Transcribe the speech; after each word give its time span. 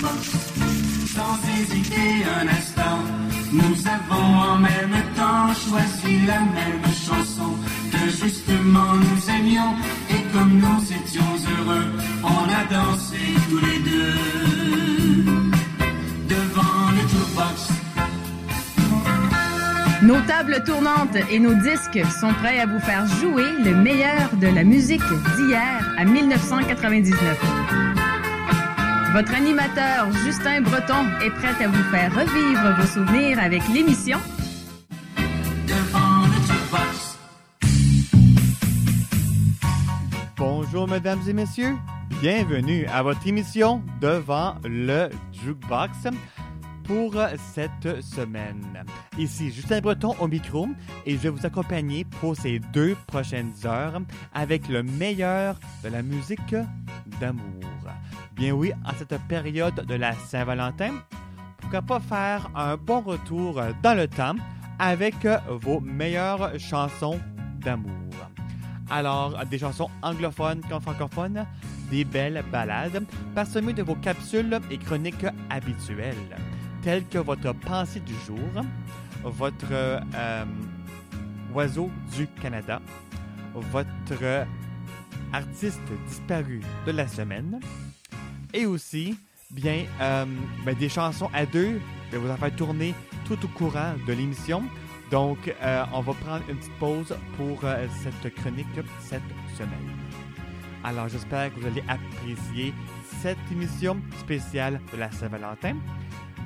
Sans 0.00 1.38
hésiter 1.60 2.24
un 2.24 2.48
instant, 2.48 3.00
nous 3.52 3.76
avons 3.86 4.38
en 4.52 4.58
même 4.58 4.96
temps 5.14 5.52
choisi 5.52 6.24
la 6.26 6.40
même 6.40 6.82
chanson 7.06 7.54
que 7.92 8.08
justement 8.08 8.94
nous 8.94 9.30
aimions 9.30 9.74
et 10.08 10.22
comme 10.32 10.58
nous 10.58 10.82
étions 10.84 11.34
heureux, 11.58 11.84
on 12.22 12.48
a 12.48 12.64
dansé 12.72 13.18
tous 13.50 13.58
les 13.58 13.78
deux 13.80 14.14
devant 16.28 16.90
le 16.92 17.02
jukebox. 17.08 17.68
Nos 20.02 20.20
tables 20.22 20.62
tournantes 20.64 21.18
et 21.30 21.38
nos 21.38 21.54
disques 21.54 22.00
sont 22.18 22.32
prêts 22.42 22.58
à 22.60 22.64
vous 22.64 22.80
faire 22.80 23.06
jouer 23.20 23.44
le 23.62 23.74
meilleur 23.74 24.30
de 24.40 24.46
la 24.46 24.64
musique 24.64 25.02
d'hier 25.36 25.94
à 25.98 26.06
1999. 26.06 27.89
Votre 29.12 29.34
animateur 29.34 30.12
Justin 30.24 30.60
Breton 30.60 31.04
est 31.20 31.30
prêt 31.30 31.64
à 31.64 31.66
vous 31.66 31.82
faire 31.90 32.14
revivre 32.14 32.80
vos 32.80 32.86
souvenirs 32.86 33.40
avec 33.40 33.60
l'émission. 33.68 34.18
Bonjour 40.36 40.86
mesdames 40.86 41.18
et 41.28 41.32
messieurs, 41.32 41.74
bienvenue 42.20 42.86
à 42.86 43.02
votre 43.02 43.26
émission 43.26 43.82
devant 44.00 44.54
le 44.62 45.08
Jukebox 45.32 46.06
pour 46.84 47.14
cette 47.52 48.02
semaine. 48.02 48.84
Ici 49.18 49.50
Justin 49.50 49.80
Breton 49.80 50.14
au 50.20 50.28
micro 50.28 50.68
et 51.04 51.12
je 51.12 51.18
vais 51.18 51.28
vous 51.30 51.44
accompagner 51.44 52.04
pour 52.04 52.36
ces 52.36 52.60
deux 52.72 52.96
prochaines 53.08 53.54
heures 53.64 54.00
avec 54.32 54.68
le 54.68 54.84
meilleur 54.84 55.58
de 55.82 55.88
la 55.88 56.02
musique 56.02 56.54
d'amour. 57.20 57.60
Bien 58.40 58.54
oui, 58.54 58.72
en 58.86 58.94
cette 58.94 59.20
période 59.28 59.84
de 59.84 59.94
la 59.96 60.14
Saint-Valentin, 60.14 60.92
pourquoi 61.58 61.82
pas 61.82 62.00
faire 62.00 62.50
un 62.54 62.74
bon 62.78 63.02
retour 63.02 63.60
dans 63.82 63.94
le 63.94 64.08
temps 64.08 64.34
avec 64.78 65.14
vos 65.46 65.78
meilleures 65.80 66.58
chansons 66.58 67.20
d'amour. 67.58 68.14
Alors, 68.88 69.44
des 69.44 69.58
chansons 69.58 69.90
anglophones 70.00 70.62
comme 70.70 70.80
francophones, 70.80 71.44
des 71.90 72.06
belles 72.06 72.42
ballades, 72.50 73.04
parsemées 73.34 73.74
de 73.74 73.82
vos 73.82 73.96
capsules 73.96 74.58
et 74.70 74.78
chroniques 74.78 75.26
habituelles, 75.50 76.16
telles 76.80 77.04
que 77.08 77.18
votre 77.18 77.52
pensée 77.52 78.00
du 78.00 78.14
jour, 78.26 78.38
votre 79.22 79.66
euh, 79.70 80.44
oiseau 81.52 81.90
du 82.16 82.26
Canada, 82.40 82.80
votre 83.52 84.46
artiste 85.30 85.82
disparu 86.08 86.62
de 86.86 86.92
la 86.92 87.06
semaine, 87.06 87.60
et 88.52 88.66
aussi, 88.66 89.16
bien, 89.50 89.84
euh, 90.00 90.26
ben, 90.64 90.74
des 90.74 90.88
chansons 90.88 91.30
à 91.32 91.46
deux. 91.46 91.80
Je 92.10 92.16
vais 92.16 92.18
vous 92.18 92.30
en 92.30 92.36
faire 92.36 92.54
tourner 92.56 92.94
tout 93.26 93.38
au 93.44 93.48
courant 93.48 93.94
de 94.06 94.12
l'émission. 94.12 94.62
Donc, 95.10 95.52
euh, 95.62 95.84
on 95.92 96.00
va 96.00 96.12
prendre 96.14 96.42
une 96.48 96.56
petite 96.56 96.78
pause 96.78 97.16
pour 97.36 97.60
euh, 97.64 97.86
cette 98.02 98.34
chronique 98.34 98.66
cette 99.00 99.22
semaine. 99.56 99.90
Alors, 100.84 101.08
j'espère 101.08 101.52
que 101.52 101.60
vous 101.60 101.66
allez 101.66 101.82
apprécier 101.88 102.72
cette 103.20 103.38
émission 103.50 104.00
spéciale 104.18 104.80
de 104.92 104.98
la 104.98 105.10
Saint-Valentin. 105.10 105.76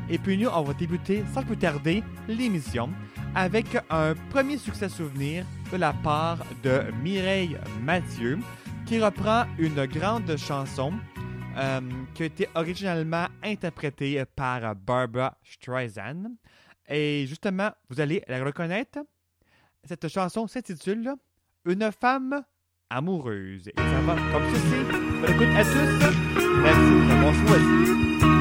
Et 0.08 0.18
puis, 0.18 0.36
nous, 0.36 0.48
on 0.48 0.62
va 0.62 0.74
débuter 0.74 1.24
sans 1.32 1.42
plus 1.42 1.56
tarder 1.56 2.02
l'émission 2.28 2.90
avec 3.34 3.66
un 3.90 4.14
premier 4.30 4.58
succès 4.58 4.88
souvenir 4.88 5.44
de 5.72 5.76
la 5.76 5.92
part 5.92 6.38
de 6.62 6.82
Mireille 7.02 7.58
Mathieu 7.82 8.38
qui 8.86 9.02
reprend 9.02 9.44
une 9.58 9.86
grande 9.86 10.36
chanson 10.36 10.92
euh, 11.56 11.80
qui 12.14 12.22
a 12.22 12.26
été 12.26 12.48
originalement 12.54 13.26
interprétée 13.42 14.22
par 14.36 14.74
Barbara 14.74 15.36
Streisand. 15.44 16.36
Et 16.88 17.26
justement, 17.26 17.70
vous 17.88 18.00
allez 18.00 18.22
la 18.28 18.44
reconnaître. 18.44 18.98
Cette 19.84 20.08
chanson 20.08 20.46
s'intitule 20.46 21.14
Une 21.64 21.90
femme 21.92 22.42
amoureuse. 22.90 23.68
Et 23.68 23.72
ça 23.76 24.00
va 24.00 24.14
comme 24.14 24.50
ceci. 24.52 24.84
Bonne 25.20 25.30
écoute 25.30 25.56
à 25.56 25.64
tous. 25.64 26.44
Merci 26.62 27.08
d'avoir 27.08 27.34
choisi. 27.34 28.33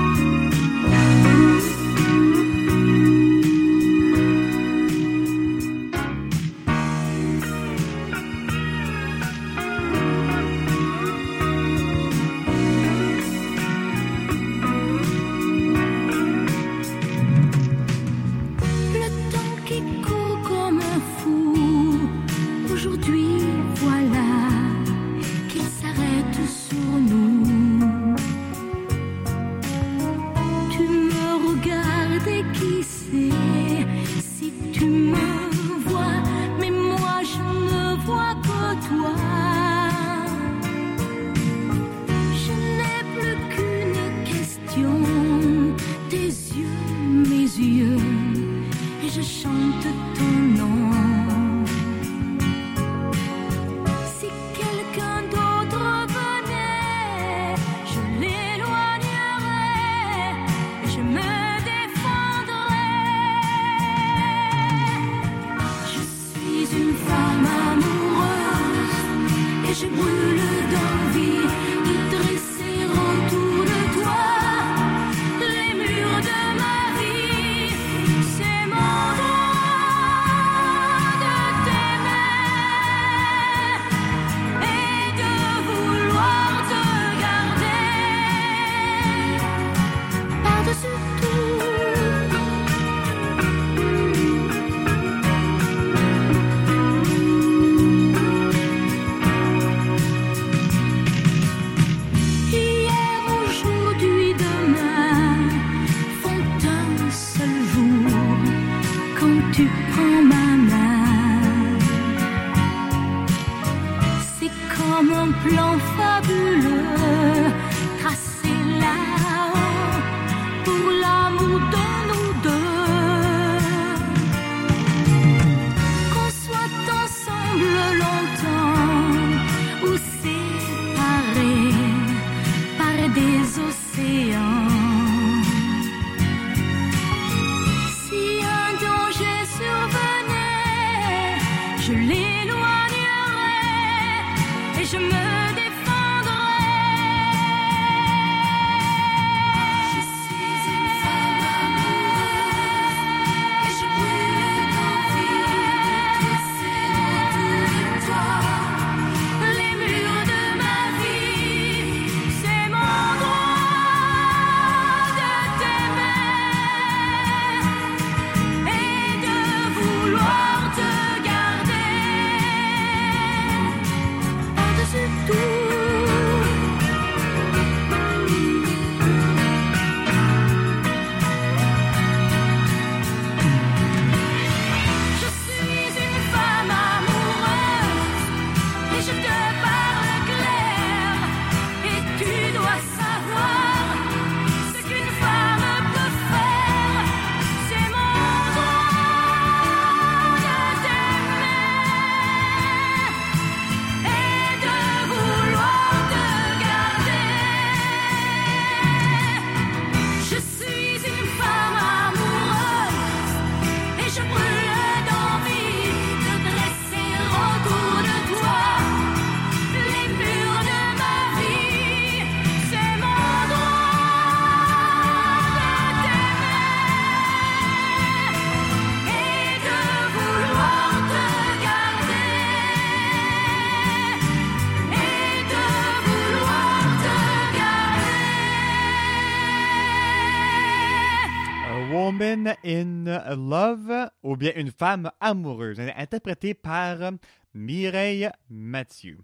Une 244.51 244.71
femme 244.71 245.09
amoureuse, 245.21 245.79
interprétée 245.79 246.53
par 246.53 247.13
Mireille 247.53 248.29
Mathieu. 248.49 249.17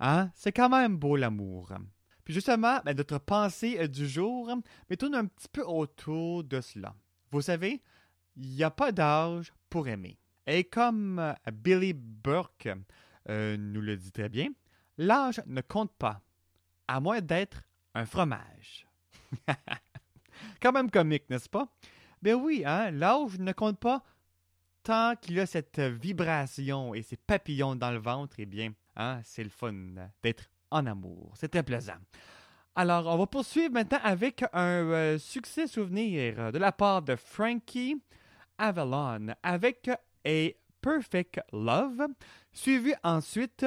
Hein? 0.00 0.30
C'est 0.34 0.52
quand 0.52 0.70
même 0.70 0.96
beau 0.96 1.16
l'amour. 1.16 1.72
Puis 2.24 2.32
justement, 2.32 2.80
ben, 2.84 2.96
notre 2.96 3.18
pensée 3.18 3.86
du 3.88 4.08
jour 4.08 4.50
mais 4.88 4.96
tourne 4.96 5.14
un 5.14 5.26
petit 5.26 5.48
peu 5.48 5.62
autour 5.62 6.44
de 6.44 6.60
cela. 6.62 6.94
Vous 7.30 7.42
savez, 7.42 7.82
il 8.36 8.48
n'y 8.48 8.64
a 8.64 8.70
pas 8.70 8.92
d'âge 8.92 9.52
pour 9.68 9.88
aimer. 9.88 10.18
Et 10.46 10.64
comme 10.64 11.34
Billy 11.52 11.92
Burke 11.92 12.70
euh, 13.28 13.56
nous 13.58 13.82
le 13.82 13.96
dit 13.96 14.10
très 14.10 14.30
bien, 14.30 14.48
l'âge 14.96 15.42
ne 15.46 15.60
compte 15.60 15.92
pas, 15.98 16.22
à 16.88 16.98
moins 16.98 17.20
d'être 17.20 17.62
un 17.94 18.06
fromage. 18.06 18.86
Quand 20.62 20.72
même 20.72 20.90
comique, 20.90 21.28
n'est-ce 21.28 21.48
pas? 21.48 21.68
Ben 22.22 22.34
oui, 22.34 22.62
hein, 22.64 22.90
l'âge 22.90 23.38
ne 23.38 23.52
compte 23.52 23.78
pas 23.78 24.02
tant 24.82 25.14
qu'il 25.16 25.36
y 25.36 25.40
a 25.40 25.46
cette 25.46 25.80
vibration 25.80 26.94
et 26.94 27.02
ces 27.02 27.16
papillons 27.16 27.76
dans 27.76 27.90
le 27.90 27.98
ventre, 27.98 28.36
eh 28.38 28.46
bien, 28.46 28.72
hein, 28.96 29.20
c'est 29.24 29.44
le 29.44 29.50
fun 29.50 29.74
d'être 30.22 30.44
en 30.70 30.86
amour. 30.86 31.32
C'est 31.36 31.48
très 31.48 31.62
plaisant. 31.62 31.98
Alors, 32.74 33.06
on 33.06 33.18
va 33.18 33.26
poursuivre 33.26 33.74
maintenant 33.74 34.00
avec 34.02 34.44
un 34.52 34.66
euh, 34.66 35.18
succès 35.18 35.66
souvenir 35.66 36.52
de 36.52 36.58
la 36.58 36.72
part 36.72 37.02
de 37.02 37.16
Frankie 37.16 38.02
Avalon 38.56 39.34
avec 39.42 39.90
A 40.24 40.48
Perfect 40.80 41.40
Love, 41.52 42.06
suivi 42.52 42.94
ensuite 43.02 43.66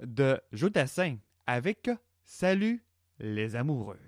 de 0.00 0.40
Jodassin 0.52 1.16
avec 1.46 1.90
Salut 2.24 2.84
les 3.18 3.56
amoureux. 3.56 3.98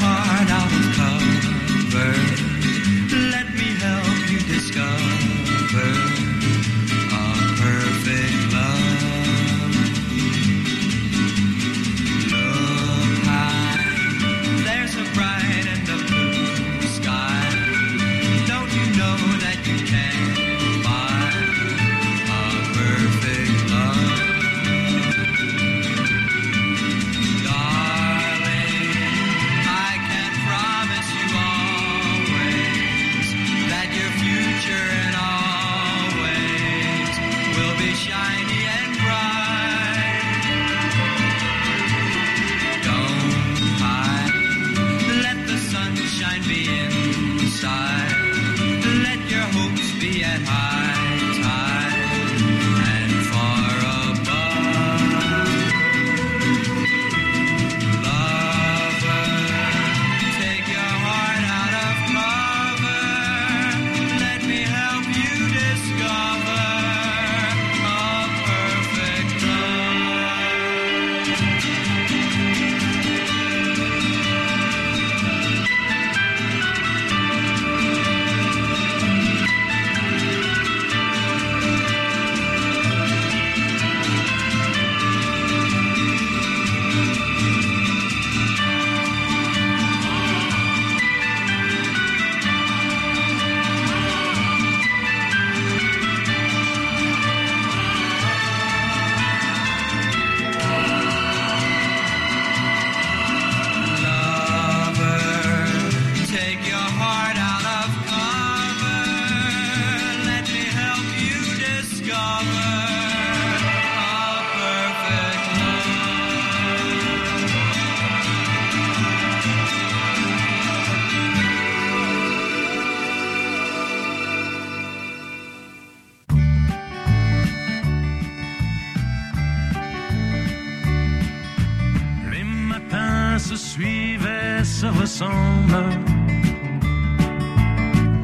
Your 0.00 0.08
heart 0.08 0.50
out 0.50 0.72
of 0.78 0.86
cover. 0.98 2.12
Let 3.30 3.48
me 3.54 3.68
help 3.84 4.30
you 4.30 4.40
discover 4.40 6.05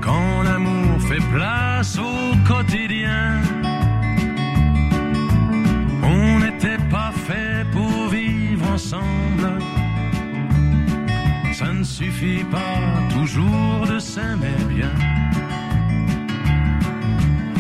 Quand 0.01 0.43
l'amour 0.43 1.01
fait 1.09 1.25
place 1.33 1.99
au 1.99 2.37
quotidien, 2.47 3.41
on 6.03 6.41
n'était 6.41 6.83
pas 6.91 7.13
fait 7.13 7.65
pour 7.73 8.09
vivre 8.09 8.67
ensemble. 8.73 9.59
Ça 11.55 11.73
ne 11.73 11.83
suffit 11.83 12.45
pas 12.45 13.09
toujours 13.11 13.87
de 13.91 13.99
s'aimer 13.99 14.63
bien. 14.69 14.93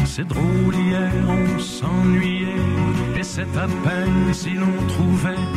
C'est 0.05 0.29
drôle, 0.29 0.75
hier 0.75 1.11
on 1.27 1.59
s'ennuyait, 1.59 2.67
et 3.19 3.23
c'est 3.23 3.57
à 3.57 3.67
peine 3.83 4.35
si 4.35 4.51
l'on 4.51 4.87
trouvait 4.89 5.49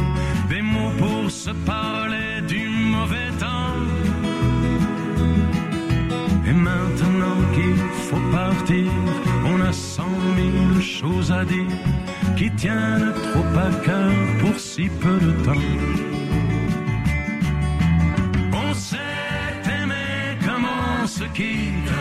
des 0.48 0.62
mots 0.62 0.94
pour 0.98 1.30
se 1.30 1.50
parler 1.50 2.42
du 2.48 2.70
mauvais 2.70 3.32
qu'il 7.54 7.78
faut 8.08 8.26
partir, 8.32 8.92
on 9.46 9.62
a 9.62 9.74
cent 9.74 10.18
mille 10.36 10.82
choses 10.82 11.32
à 11.32 11.46
dire 11.46 11.78
qui 12.38 12.52
tiennent 12.52 13.14
trop 13.24 13.60
à 13.60 13.70
cœur 13.86 14.12
pour 14.40 14.60
si 14.60 14.90
peu 14.90 15.18
de 15.20 15.32
temps. 15.44 15.70
On 18.54 18.74
s'est 18.74 18.98
aimé 19.82 20.38
comme 20.46 20.66
on 20.66 21.08
se 21.08 21.24
quitte 21.38 21.92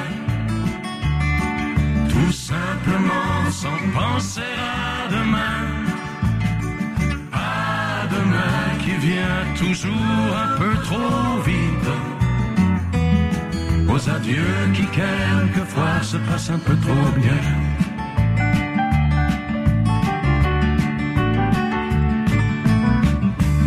tout 2.08 2.32
simplement 2.32 3.50
sans 3.50 3.80
penser 3.98 4.40
à 4.40 5.08
demain. 5.08 5.60
À 7.32 8.06
demain 8.06 8.78
qui 8.82 8.94
vient 9.06 9.44
toujours 9.56 10.30
un 10.44 10.58
peu 10.58 10.74
trop 10.82 11.40
vite. 11.44 11.63
Aux 13.94 14.10
adieux 14.10 14.72
qui 14.74 14.84
quelquefois 14.86 16.02
se 16.02 16.16
passent 16.16 16.50
un 16.50 16.58
peu 16.58 16.74
trop 16.78 17.10
bien. 17.16 17.42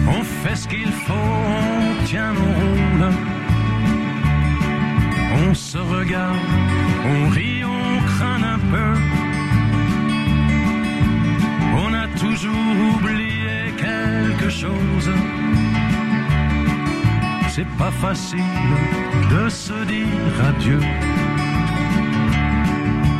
On 0.05 0.23
fait 0.23 0.55
ce 0.55 0.67
qu'il 0.67 0.91
faut, 0.91 1.13
on 1.13 2.05
tient 2.05 2.33
nos 2.33 2.51
rôles. 2.59 3.13
On 5.47 5.53
se 5.53 5.77
regarde, 5.77 6.35
on 7.05 7.29
rit, 7.29 7.63
on 7.63 8.05
craint 8.11 8.43
un 8.55 8.59
peu. 8.73 8.89
On 11.85 11.93
a 11.93 12.07
toujours 12.19 12.75
oublié 12.95 13.71
quelque 13.77 14.49
chose. 14.49 15.09
C'est 17.57 17.75
pas 17.75 17.89
facile 17.89 18.37
de 19.31 19.49
se 19.49 19.73
dire 19.85 20.35
adieu. 20.47 20.79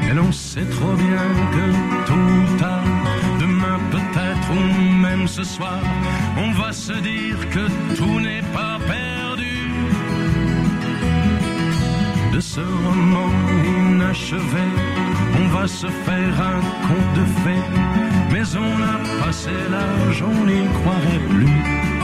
Et 0.08 0.14
l'on 0.14 0.32
sait 0.32 0.70
trop 0.76 0.94
bien 0.94 1.28
que 1.54 1.66
tôt 2.06 2.14
ou 2.14 2.58
tard, 2.60 2.84
demain 3.40 3.80
peut-être 3.90 4.50
ou 4.52 4.94
même 4.94 5.28
ce 5.28 5.44
soir, 5.44 5.80
on 6.38 6.52
va 6.52 6.72
se 6.72 6.94
dire 6.94 7.50
que 7.50 7.66
tout 7.96 8.20
n'est 8.20 8.44
pas 8.54 8.78
perdu. 8.86 9.72
De 12.32 12.40
ce 12.40 12.62
roman 12.62 13.32
inachevé, 13.90 14.68
on 15.40 15.48
va 15.48 15.68
se 15.68 15.88
faire 15.88 16.36
un 16.54 16.62
conte 16.88 17.14
de 17.16 17.26
fées, 17.42 17.70
mais 18.32 18.56
on 18.56 18.76
a 18.94 19.26
passé 19.26 19.50
l'âge, 19.72 20.22
on 20.22 20.46
n'y 20.46 20.68
croirait 20.76 21.24
plus. 21.28 21.97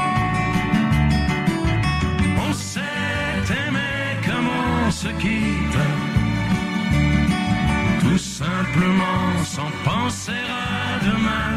Se 5.03 5.10
quitte 5.24 5.79
tout 8.00 8.17
simplement 8.17 9.43
sans 9.43 9.72
penser 9.83 10.31
à 10.31 11.03
demain. 11.10 11.51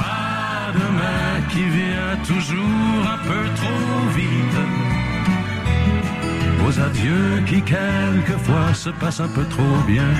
À 0.00 0.72
demain 0.72 1.30
qui 1.50 1.64
vient 1.78 2.16
toujours 2.26 3.02
un 3.14 3.20
peu 3.28 3.42
trop 3.60 4.00
vite. 4.18 4.60
Aux 6.66 6.80
adieux 6.80 7.42
qui 7.46 7.62
quelquefois 7.62 8.74
se 8.74 8.90
passent 8.90 9.20
un 9.20 9.28
peu 9.28 9.44
trop 9.44 9.78
bien. 9.86 10.12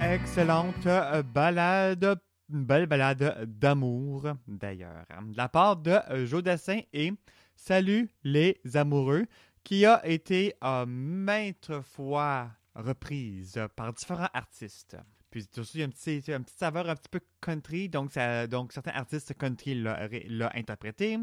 Excellente 0.00 0.86
euh, 0.86 1.22
balade, 1.22 2.20
belle 2.48 2.86
balade 2.86 3.44
d'amour 3.46 4.28
d'ailleurs, 4.46 5.04
hein, 5.10 5.22
de 5.22 5.36
la 5.36 5.48
part 5.48 5.76
de 5.76 5.98
euh, 6.10 6.26
Jodassin 6.26 6.80
et 6.92 7.12
Salut 7.56 8.08
les 8.22 8.60
amoureux, 8.74 9.26
qui 9.64 9.84
a 9.84 10.06
été 10.06 10.54
euh, 10.62 10.86
maintes 10.86 11.72
fois 11.82 12.50
reprise 12.74 13.60
par 13.74 13.92
différents 13.92 14.30
artistes. 14.32 14.96
Puis 15.30 15.46
aussi, 15.58 15.78
il 15.78 15.80
y 15.80 15.82
a 15.82 15.86
un 15.86 15.90
petit, 15.90 16.22
un 16.32 16.42
petit 16.42 16.56
saveur 16.56 16.88
un 16.88 16.94
petit 16.96 17.08
peu 17.10 17.20
country, 17.40 17.88
donc, 17.88 18.12
certains 18.12 18.92
artistes 18.92 19.34
country 19.34 19.74
l'ont 19.74 20.50
interprété. 20.54 21.18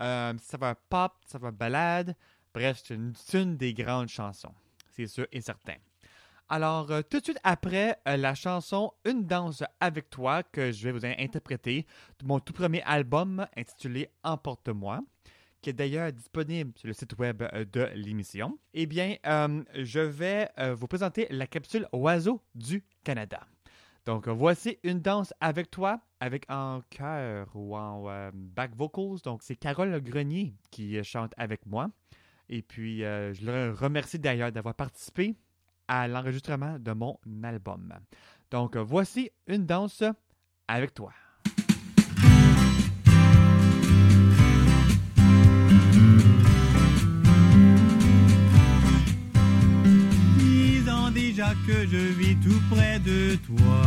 Euh, 0.00 0.30
un 0.30 0.36
petit 0.36 0.46
saveur 0.46 0.76
pop, 0.88 1.12
saveur 1.26 1.52
balade. 1.52 2.16
Bref, 2.54 2.80
c'est 2.84 2.94
une, 2.94 3.12
c'est 3.14 3.42
une 3.42 3.56
des 3.56 3.74
grandes 3.74 4.08
chansons, 4.08 4.54
c'est 4.90 5.06
sûr 5.06 5.26
et 5.32 5.40
certain. 5.40 5.76
Alors, 6.48 6.90
euh, 6.90 7.00
tout 7.02 7.18
de 7.18 7.24
suite 7.24 7.40
après 7.44 7.98
euh, 8.06 8.16
la 8.18 8.34
chanson 8.34 8.92
Une 9.06 9.26
danse 9.26 9.62
avec 9.80 10.10
toi 10.10 10.42
que 10.42 10.70
je 10.70 10.84
vais 10.84 10.92
vous 10.92 11.06
interpréter 11.06 11.86
de 12.18 12.26
mon 12.26 12.40
tout 12.40 12.52
premier 12.52 12.82
album 12.82 13.46
intitulé 13.56 14.10
Emporte-moi, 14.22 15.00
qui 15.62 15.70
est 15.70 15.72
d'ailleurs 15.72 16.12
disponible 16.12 16.72
sur 16.76 16.88
le 16.88 16.92
site 16.92 17.16
web 17.18 17.42
euh, 17.42 17.64
de 17.72 17.88
l'émission, 17.94 18.58
eh 18.74 18.86
bien, 18.86 19.16
euh, 19.26 19.62
je 19.74 20.00
vais 20.00 20.50
euh, 20.58 20.74
vous 20.74 20.88
présenter 20.88 21.26
la 21.30 21.46
capsule 21.46 21.86
Oiseau 21.92 22.42
du 22.54 22.84
Canada. 23.04 23.46
Donc, 24.04 24.26
voici 24.26 24.78
Une 24.82 25.00
danse 25.00 25.32
avec 25.40 25.70
toi, 25.70 26.00
avec 26.18 26.44
en 26.50 26.82
chœur 26.90 27.48
ou 27.54 27.76
en 27.76 28.30
back 28.34 28.74
vocals. 28.74 29.20
Donc, 29.24 29.44
c'est 29.44 29.54
Carole 29.54 30.00
Grenier 30.00 30.56
qui 30.72 31.02
chante 31.04 31.32
avec 31.36 31.64
moi. 31.66 31.88
Et 32.48 32.62
puis, 32.62 32.98
je 32.98 33.46
le 33.46 33.72
remercie 33.72 34.18
d'ailleurs 34.18 34.50
d'avoir 34.50 34.74
participé 34.74 35.36
à 35.86 36.08
l'enregistrement 36.08 36.80
de 36.80 36.90
mon 36.90 37.16
album. 37.44 37.94
Donc, 38.50 38.76
voici 38.76 39.30
une 39.46 39.66
danse 39.66 40.02
avec 40.66 40.94
toi. 40.94 41.12
Que 51.66 51.86
je 51.86 52.12
vis 52.18 52.36
tout 52.36 52.60
près 52.70 52.98
de 52.98 53.36
toi. 53.36 53.82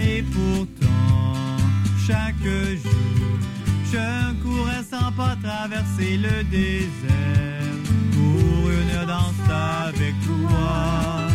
Et 0.00 0.22
pourtant, 0.22 1.56
chaque 2.06 2.42
jour, 2.42 3.38
je 3.92 4.34
courais 4.42 4.84
sans 4.88 5.12
pas 5.12 5.36
traverser 5.42 6.16
le 6.16 6.44
désert 6.44 7.78
pour 8.12 8.70
une 8.70 9.06
danse 9.06 9.50
avec 9.86 10.14
toi. 10.26 11.28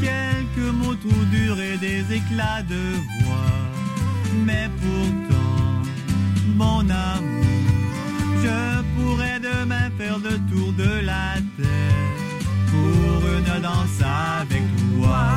Quelques 0.00 0.72
mots 0.74 0.94
tout 0.94 1.24
durs 1.32 1.60
et 1.60 1.76
des 1.78 2.00
éclats 2.14 2.62
de 2.62 3.24
voix. 3.24 3.58
Mais 4.46 4.68
pourtant, 4.80 5.82
mon 6.56 6.80
amour, 6.90 7.44
je 8.42 8.82
pourrais 8.96 9.40
demain 9.40 9.90
faire 9.98 10.18
le 10.18 10.38
tour 10.50 10.72
de 10.72 11.04
la 11.04 11.34
terre 11.56 12.07
danse 13.60 14.00
avec 14.40 14.62
toi. 14.94 15.28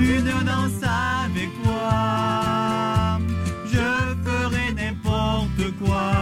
Une 0.00 0.44
danse 0.44 0.82
avec 0.82 1.50
toi. 1.62 3.18
Je 3.66 3.86
ferai 4.24 4.72
n'importe 4.74 5.76
quoi. 5.82 6.12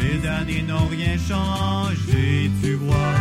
Les 0.00 0.26
années 0.28 0.62
n'ont 0.62 0.86
rien 0.86 1.16
changé, 1.16 2.50
tu 2.62 2.74
vois. 2.74 3.14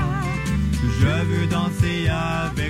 Je 0.99 1.23
veux 1.25 1.47
danser 1.47 2.07
avec 2.09 2.68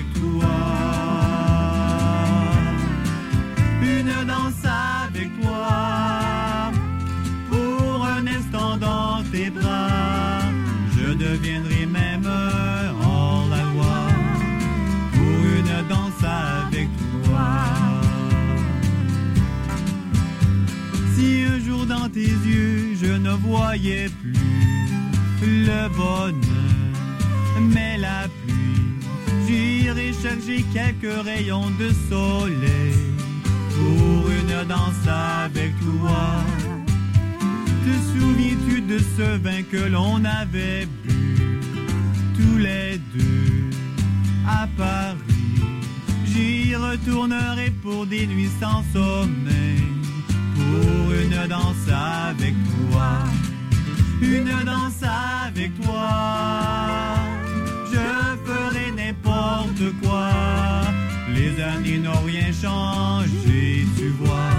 tes 22.12 22.20
yeux 22.20 22.96
je 23.00 23.12
ne 23.12 23.30
voyais 23.30 24.08
plus 24.20 24.34
le 25.42 25.88
bonheur, 25.96 26.92
mais 27.60 27.96
la 27.98 28.28
pluie, 28.28 28.98
j'irai 29.46 30.12
chercher 30.12 30.64
quelques 30.72 31.24
rayons 31.24 31.70
de 31.78 31.90
soleil 32.08 32.94
pour 33.70 34.30
une 34.30 34.68
danse 34.68 35.06
avec 35.44 35.72
toi. 35.80 36.44
Te 37.84 37.94
souviens-tu 38.12 38.82
de 38.82 38.98
ce 38.98 39.38
vin 39.38 39.62
que 39.70 39.88
l'on 39.88 40.24
avait 40.24 40.86
bu? 41.04 41.60
Tous 42.36 42.58
les 42.58 42.98
deux 43.14 43.70
à 44.46 44.68
Paris? 44.76 45.16
J'y 46.26 46.74
retournerai 46.76 47.70
pour 47.82 48.06
des 48.06 48.26
nuits 48.26 48.50
sans 48.60 48.84
sommeil 48.92 49.79
pour 50.70 51.12
une 51.12 51.48
danse 51.48 51.88
avec 51.88 52.54
toi. 52.90 53.10
Une 54.22 54.52
danse 54.64 55.02
avec 55.46 55.70
toi. 55.80 56.08
Je 57.92 58.04
ferai 58.46 58.90
n'importe 58.92 59.84
quoi. 60.02 60.30
Les 61.34 61.62
années 61.62 61.98
n'ont 61.98 62.24
rien 62.26 62.50
changé, 62.52 63.86
tu 63.96 64.08
vois. 64.20 64.54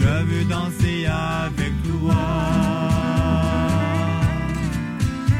Je 0.00 0.24
veux 0.24 0.44
danser 0.44 1.06
avec 1.06 1.72
toi. 1.82 2.24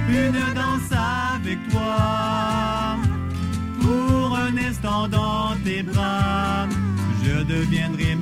Une 0.08 0.54
danse 0.54 0.92
avec 1.34 1.58
toi. 1.70 2.96
Pour 3.80 4.36
un 4.36 4.56
instant 4.68 5.08
dans 5.08 5.54
tes 5.64 5.82
bras, 5.82 6.66
je 7.24 7.42
deviendrai 7.42 8.13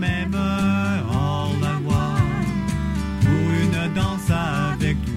avec 4.33 4.97
toi. 5.05 5.13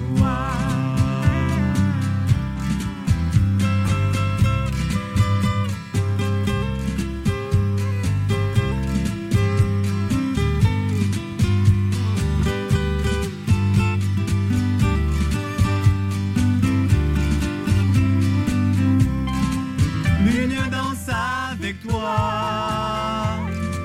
Une 20.26 20.70
danse 20.70 21.08
avec 21.50 21.80
toi, 21.86 22.16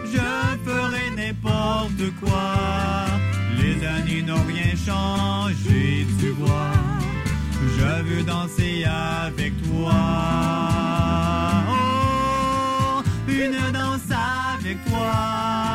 je 0.06 0.20
ferai 0.66 1.10
n'importe 1.16 2.12
quoi. 2.20 2.81
Années 3.98 4.22
n'ont 4.22 4.44
rien 4.48 4.72
changé, 4.76 6.06
tu 6.20 6.30
vois. 6.30 6.72
Je 7.78 8.04
veux 8.04 8.24
danser 8.24 8.86
avec 8.86 9.54
toi. 9.64 9.94
Oh, 11.70 13.02
une 13.28 13.72
danse 13.72 14.10
avec 14.56 14.84
toi. 14.86 15.71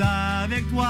Avec 0.00 0.68
toi. 0.68 0.88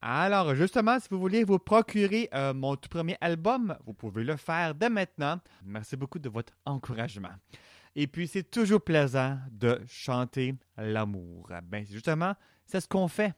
Alors, 0.00 0.54
justement, 0.54 0.98
si 1.00 1.08
vous 1.10 1.18
voulez 1.18 1.44
vous 1.44 1.58
procurer 1.58 2.28
euh, 2.34 2.52
mon 2.52 2.76
tout 2.76 2.88
premier 2.88 3.16
album, 3.20 3.76
vous 3.86 3.94
pouvez 3.94 4.22
le 4.22 4.36
faire 4.36 4.74
dès 4.74 4.90
maintenant. 4.90 5.40
Merci 5.64 5.96
beaucoup 5.96 6.18
de 6.18 6.28
votre 6.28 6.52
encouragement. 6.66 7.32
Et 7.96 8.06
puis, 8.06 8.28
c'est 8.28 8.50
toujours 8.50 8.82
plaisant 8.82 9.38
de 9.50 9.80
chanter 9.86 10.54
l'amour. 10.76 11.48
Ben, 11.62 11.86
justement, 11.86 12.34
c'est 12.66 12.80
ce 12.80 12.88
qu'on 12.88 13.08
fait 13.08 13.32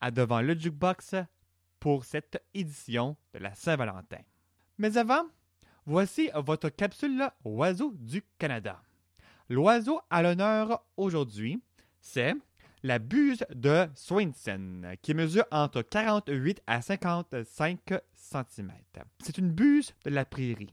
à 0.00 0.10
Devant 0.10 0.42
le 0.42 0.56
Jukebox 0.56 1.16
pour 1.80 2.04
cette 2.04 2.42
édition 2.54 3.16
de 3.34 3.40
la 3.40 3.54
Saint-Valentin. 3.54 4.20
Mais 4.78 4.96
avant, 4.96 5.22
voici 5.86 6.30
votre 6.34 6.68
capsule 6.68 7.28
Oiseau 7.44 7.94
du 7.96 8.22
Canada. 8.38 8.80
L'oiseau 9.48 10.00
à 10.10 10.22
l'honneur 10.22 10.84
aujourd'hui, 10.96 11.62
c'est 12.00 12.34
la 12.86 13.00
buse 13.00 13.44
de 13.52 13.88
Swainson, 13.96 14.82
qui 15.02 15.12
mesure 15.12 15.44
entre 15.50 15.82
48 15.82 16.62
à 16.68 16.80
55 16.80 17.80
cm. 18.14 18.72
C'est 19.18 19.38
une 19.38 19.50
buse 19.50 19.92
de 20.04 20.10
la 20.10 20.24
prairie, 20.24 20.72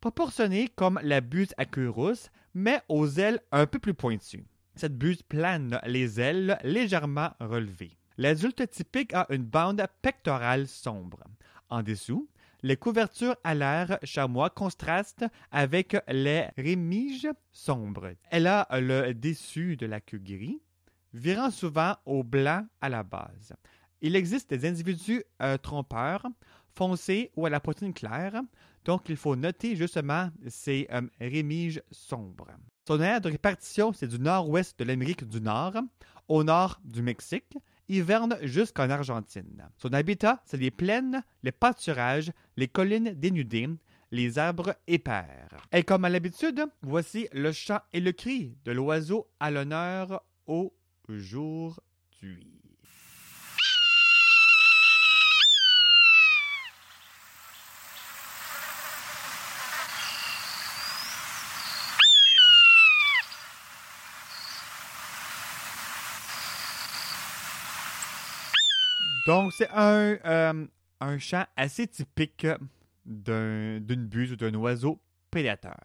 proportionnée 0.00 0.68
comme 0.74 0.98
la 1.02 1.20
buse 1.20 1.52
à 1.58 1.66
queue 1.66 1.90
rousse, 1.90 2.30
mais 2.54 2.80
aux 2.88 3.06
ailes 3.10 3.40
un 3.52 3.66
peu 3.66 3.78
plus 3.78 3.92
pointues. 3.92 4.46
Cette 4.74 4.96
buse 4.96 5.22
plane 5.22 5.78
les 5.84 6.18
ailes 6.18 6.58
légèrement 6.64 7.32
relevées. 7.40 7.98
L'adulte 8.16 8.70
typique 8.70 9.12
a 9.12 9.26
une 9.28 9.44
bande 9.44 9.84
pectorale 10.00 10.66
sombre. 10.66 11.22
En 11.68 11.82
dessous, 11.82 12.26
les 12.62 12.78
couvertures 12.78 13.36
à 13.44 13.54
l'air 13.54 13.98
chamois 14.02 14.48
contrastent 14.48 15.26
avec 15.50 15.94
les 16.08 16.46
rémiges 16.56 17.28
sombres. 17.52 18.12
Elle 18.30 18.46
a 18.46 18.66
le 18.80 19.12
dessus 19.12 19.76
de 19.76 19.84
la 19.84 20.00
queue 20.00 20.18
gris, 20.18 20.60
virant 21.12 21.50
souvent 21.50 21.96
au 22.06 22.22
blanc 22.22 22.66
à 22.80 22.88
la 22.88 23.02
base. 23.02 23.52
Il 24.00 24.16
existe 24.16 24.50
des 24.50 24.68
individus 24.68 25.22
euh, 25.42 25.58
trompeurs, 25.58 26.26
foncés 26.74 27.30
ou 27.36 27.46
à 27.46 27.50
la 27.50 27.60
poitrine 27.60 27.92
claire, 27.92 28.40
donc 28.84 29.08
il 29.08 29.16
faut 29.16 29.36
noter 29.36 29.76
justement 29.76 30.30
ces 30.48 30.86
euh, 30.90 31.02
rémiges 31.20 31.82
sombres. 31.90 32.48
Son 32.86 33.00
aire 33.00 33.20
de 33.20 33.30
répartition, 33.30 33.92
c'est 33.92 34.08
du 34.08 34.18
nord-ouest 34.18 34.78
de 34.78 34.84
l'Amérique 34.84 35.28
du 35.28 35.40
Nord, 35.40 35.74
au 36.28 36.44
nord 36.44 36.80
du 36.84 37.02
Mexique, 37.02 37.58
hiverne 37.88 38.38
jusqu'en 38.42 38.88
Argentine. 38.88 39.68
Son 39.76 39.92
habitat, 39.92 40.40
c'est 40.46 40.56
les 40.56 40.70
plaines, 40.70 41.22
les 41.42 41.52
pâturages, 41.52 42.32
les 42.56 42.68
collines 42.68 43.12
dénudées, 43.14 43.68
les 44.12 44.38
arbres 44.38 44.74
épars. 44.86 45.66
Et 45.72 45.82
comme 45.82 46.04
à 46.04 46.08
l'habitude, 46.08 46.64
voici 46.82 47.28
le 47.32 47.52
chant 47.52 47.80
et 47.92 48.00
le 48.00 48.12
cri 48.12 48.56
de 48.64 48.72
l'oiseau 48.72 49.28
à 49.38 49.50
l'honneur 49.50 50.22
aujourd'hui. 51.10 52.46
Donc, 69.26 69.52
c'est 69.52 69.68
un, 69.70 70.16
euh, 70.24 70.66
un 71.00 71.18
chant 71.18 71.44
assez 71.56 71.86
typique 71.86 72.46
d'un- 73.04 73.78
d'une 73.80 74.06
buse 74.06 74.32
ou 74.32 74.36
d'un 74.36 74.54
oiseau 74.54 75.00
prédateur. 75.30 75.76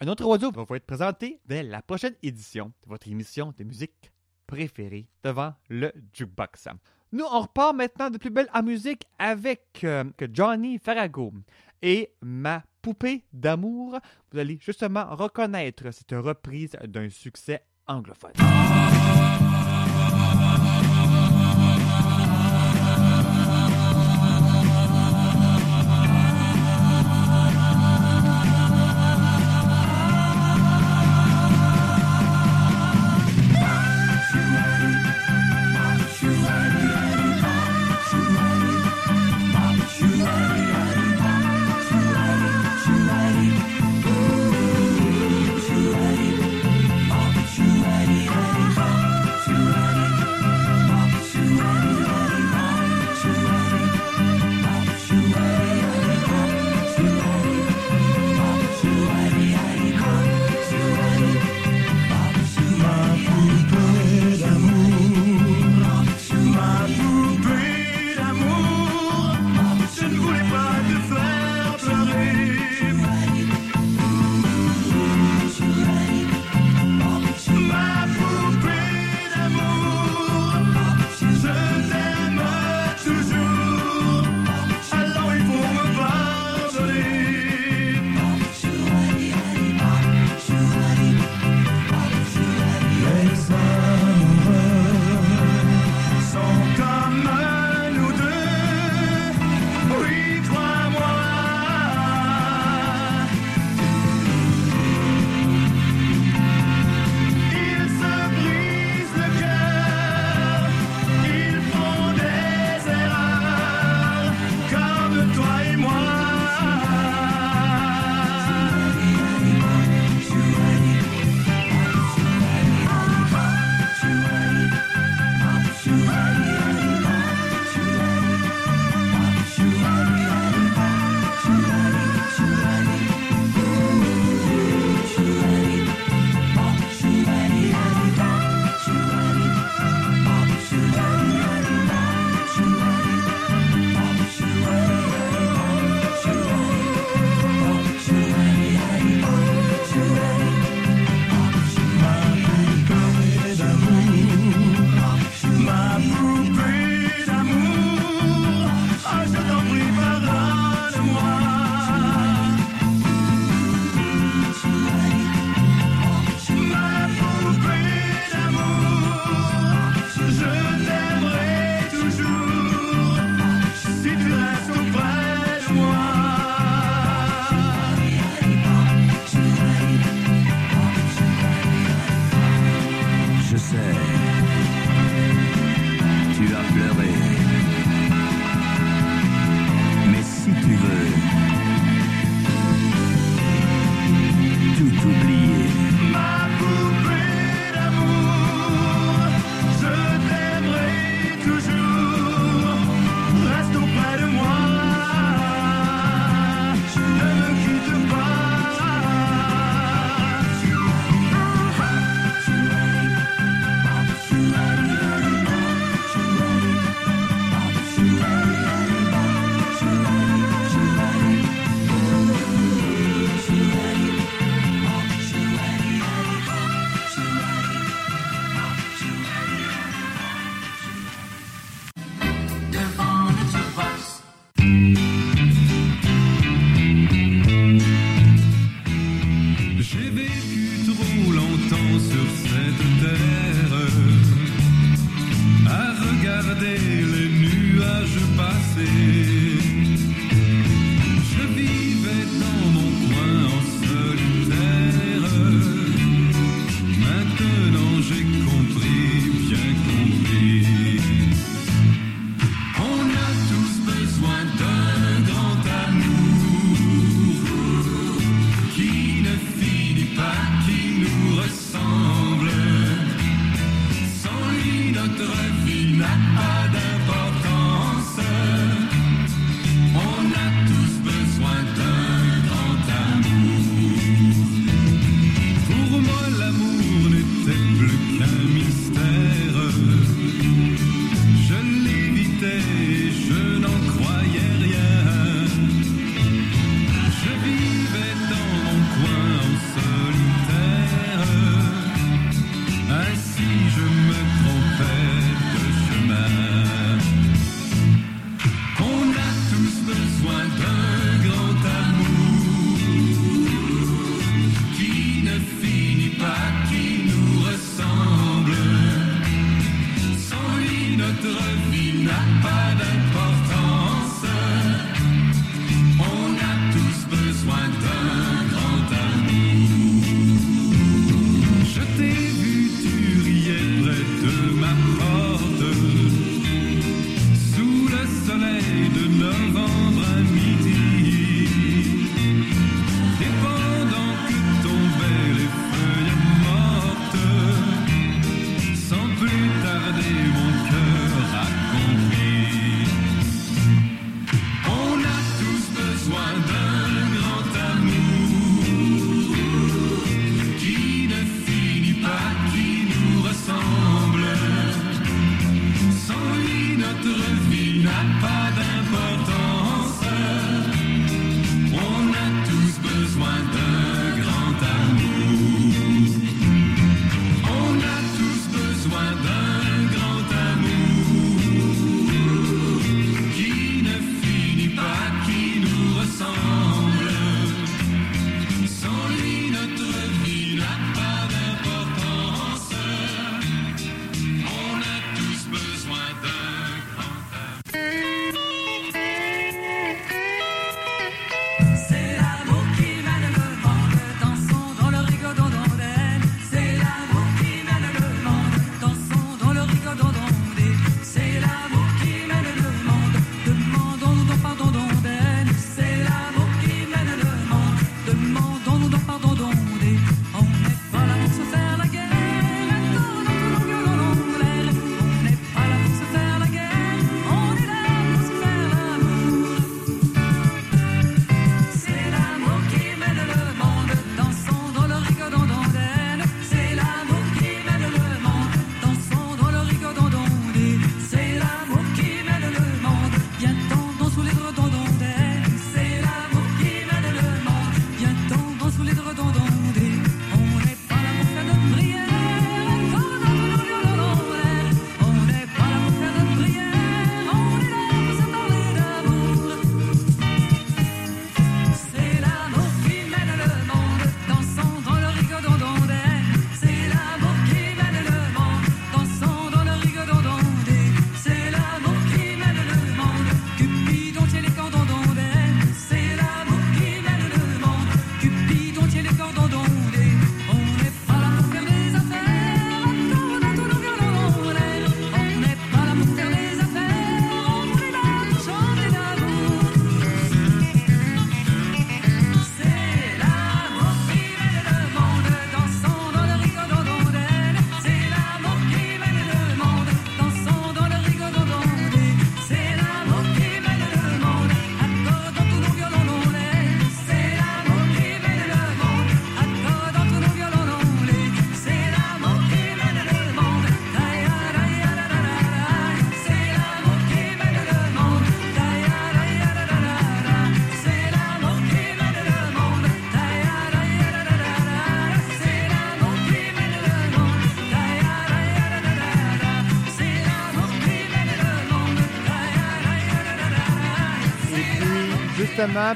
Un 0.00 0.08
autre 0.08 0.24
oiseau 0.24 0.50
va 0.52 0.62
vous 0.64 0.74
être 0.74 0.86
présenté 0.86 1.40
dès 1.44 1.62
la 1.62 1.82
prochaine 1.82 2.14
édition 2.22 2.66
de 2.82 2.88
votre 2.88 3.08
émission 3.08 3.52
de 3.56 3.64
musique 3.64 4.10
préférée 4.46 5.08
devant 5.22 5.54
le 5.68 5.92
jukebox. 6.12 6.68
Nous, 7.12 7.24
on 7.24 7.40
repart 7.40 7.74
maintenant 7.74 8.10
de 8.10 8.18
plus 8.18 8.30
belle 8.30 8.48
en 8.52 8.62
musique 8.62 9.04
avec 9.18 9.82
euh, 9.84 10.04
Johnny 10.32 10.78
Farago 10.78 11.32
et 11.80 12.12
ma 12.22 12.64
poupée 12.82 13.24
d'amour. 13.32 13.98
Vous 14.32 14.38
allez 14.38 14.58
justement 14.60 15.06
reconnaître 15.14 15.90
cette 15.92 16.12
reprise 16.12 16.72
d'un 16.86 17.08
succès 17.10 17.64
anglophone. 17.86 18.32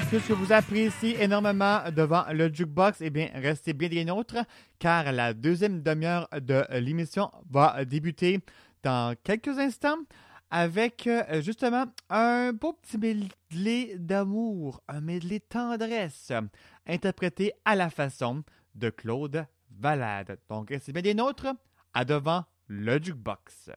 Puisque 0.09 0.31
vous 0.31 0.51
appréciez 0.51 1.21
énormément 1.21 1.81
devant 1.95 2.25
le 2.31 2.51
jukebox, 2.51 3.01
eh 3.01 3.09
bien, 3.11 3.29
restez 3.35 3.73
bien 3.73 3.89
des 3.89 4.03
nôtres, 4.03 4.37
car 4.79 5.11
la 5.11 5.33
deuxième 5.33 5.83
demi-heure 5.83 6.27
de 6.41 6.63
l'émission 6.79 7.29
va 7.51 7.85
débuter 7.85 8.39
dans 8.81 9.15
quelques 9.23 9.59
instants. 9.59 9.99
avec 10.51 11.05
euh, 11.05 11.43
justement 11.43 11.85
un 12.09 12.51
beau 12.53 12.73
petit 12.73 12.97
medley 12.97 13.95
d'amour, 13.99 14.81
un 14.87 15.01
medley 15.01 15.39
tendresse, 15.39 16.31
interprété 16.87 17.53
à 17.63 17.75
la 17.75 17.91
façon 17.91 18.43
de 18.73 18.89
Claude 18.89 19.45
Valade. 19.69 20.39
Donc, 20.49 20.73
c'est 20.81 20.91
bien 20.91 21.03
des 21.03 21.13
nôtres 21.13 21.53
à 21.93 22.05
devant 22.05 22.43
le 22.67 22.97
jukebox. 22.97 23.69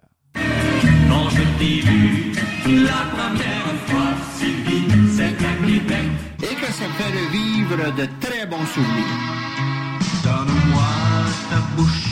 Et 5.24 6.54
que 6.54 6.66
ça 6.66 6.84
fait 6.96 7.12
revivre 7.20 7.94
de 7.94 8.06
très 8.20 8.46
bons 8.46 8.66
souvenirs. 8.66 9.18
Donne-moi 10.24 10.90
ta 11.50 11.60
bouche. 11.76 12.04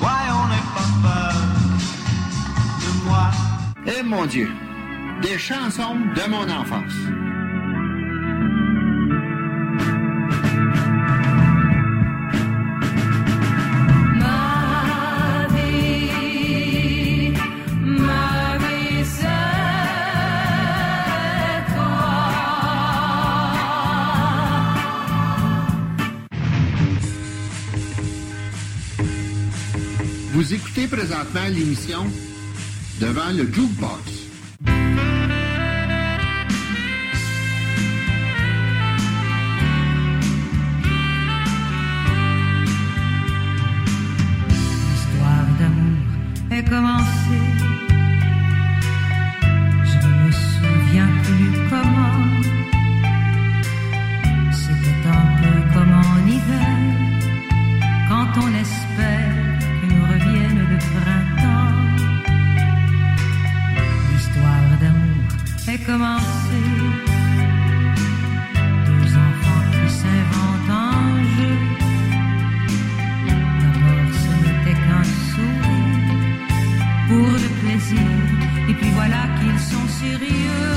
Ouais, 0.00 0.26
on 0.40 0.46
n'est 0.48 0.68
pas 0.76 0.90
peur 1.02 1.34
de 2.80 3.04
moi. 3.06 3.30
Eh 3.86 4.02
mon 4.02 4.26
Dieu, 4.26 4.50
des 5.22 5.38
chansons 5.38 5.96
de 6.16 6.30
mon 6.30 6.48
enfance. 6.50 6.98
Vous 30.38 30.54
écoutez 30.54 30.86
présentement 30.86 31.48
l'émission 31.50 32.06
Devant 33.00 33.32
le 33.32 33.52
Jukebox. 33.52 34.02
L'histoire 44.88 45.48
d'amour 45.58 46.52
est 46.52 46.68
commencée. 46.70 47.47
Est 65.80 65.84
commencée. 65.84 66.68
Deux 68.86 69.10
enfants 69.26 69.64
qui 69.72 69.90
s'inventent 69.90 70.70
un 70.70 71.22
jeu. 71.36 71.56
D'abord, 73.60 74.08
ce 74.22 74.30
n'était 74.44 74.78
qu'un 74.84 75.04
sourire 75.32 76.48
pour 77.08 77.30
le 77.44 77.48
plaisir, 77.60 78.10
et 78.68 78.74
puis 78.74 78.90
voilà 78.94 79.22
qu'ils 79.38 79.58
sont 79.58 79.88
sérieux. 80.00 80.67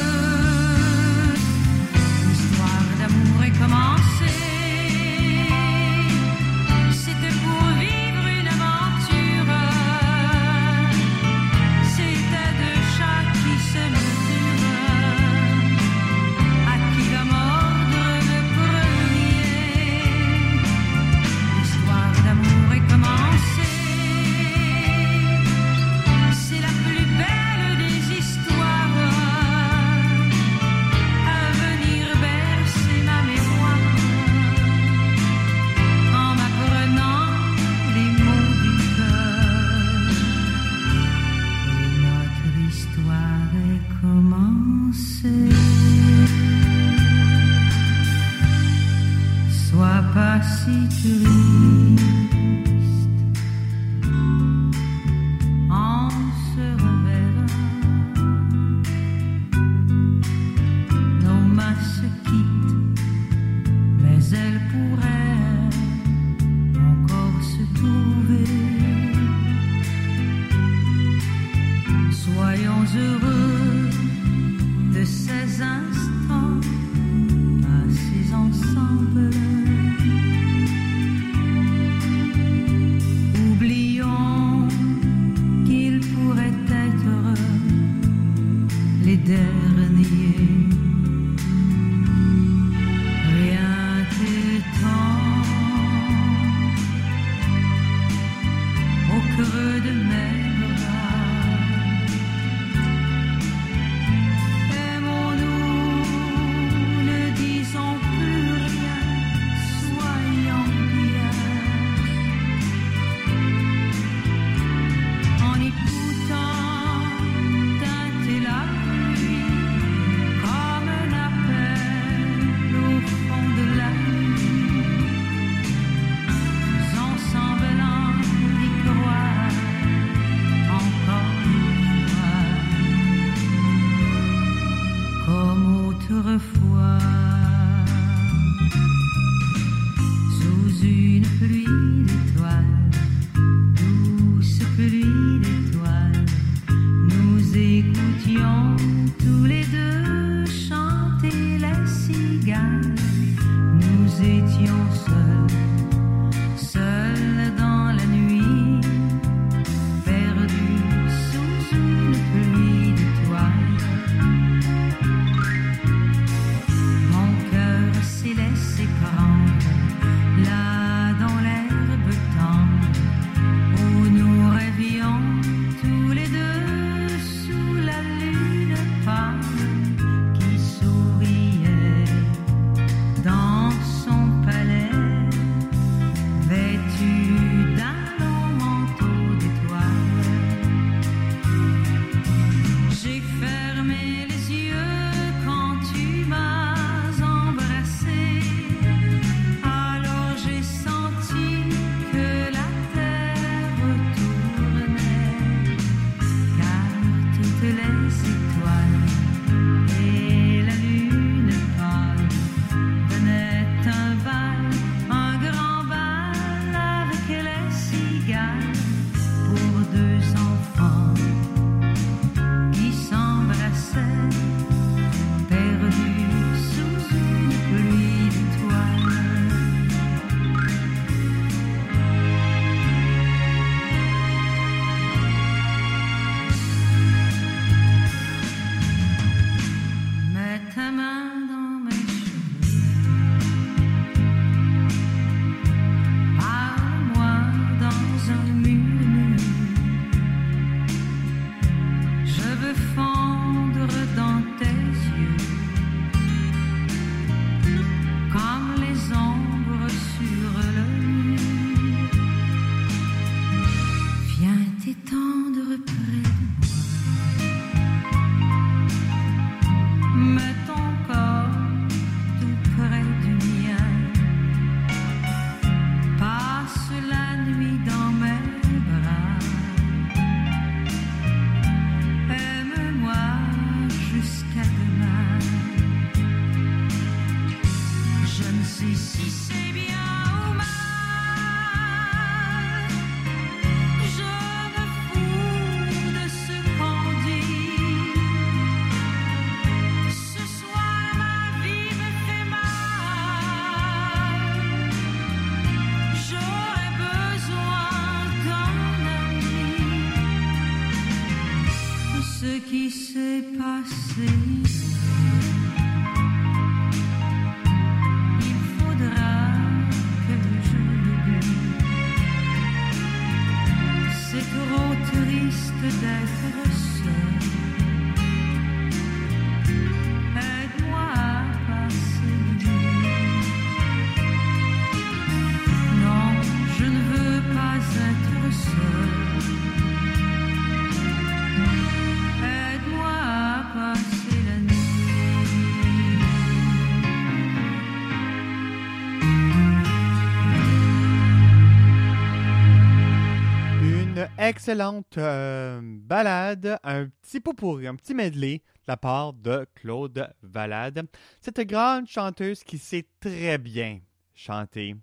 Excellente 354.51 355.17
euh, 355.17 355.79
balade, 355.81 356.77
un 356.83 357.07
petit 357.07 357.39
pot 357.39 357.53
pourri, 357.53 357.87
un 357.87 357.95
petit 357.95 358.13
medley 358.13 358.57
de 358.57 358.63
la 358.89 358.97
part 358.97 359.31
de 359.31 359.65
Claude 359.75 360.29
Valade. 360.41 361.07
Cette 361.39 361.61
grande 361.61 362.05
chanteuse 362.05 362.61
qui 362.65 362.77
sait 362.77 363.07
très 363.21 363.57
bien 363.57 364.01
chanter 364.33 364.97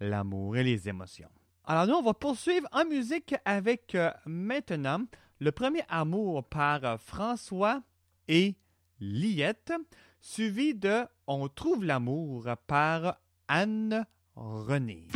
l'amour 0.00 0.56
et 0.56 0.64
les 0.64 0.88
émotions. 0.88 1.28
Alors 1.66 1.86
nous, 1.86 1.92
on 1.92 2.02
va 2.02 2.14
poursuivre 2.14 2.66
en 2.72 2.86
musique 2.86 3.34
avec 3.44 3.94
euh, 3.94 4.10
maintenant 4.24 5.04
le 5.40 5.52
premier 5.52 5.82
amour 5.90 6.42
par 6.48 6.98
François 6.98 7.82
et 8.28 8.56
Liette, 8.98 9.74
suivi 10.22 10.74
de 10.74 11.04
On 11.26 11.48
trouve 11.48 11.84
l'amour 11.84 12.48
par 12.66 13.18
Anne 13.46 14.06
Renée. 14.36 15.08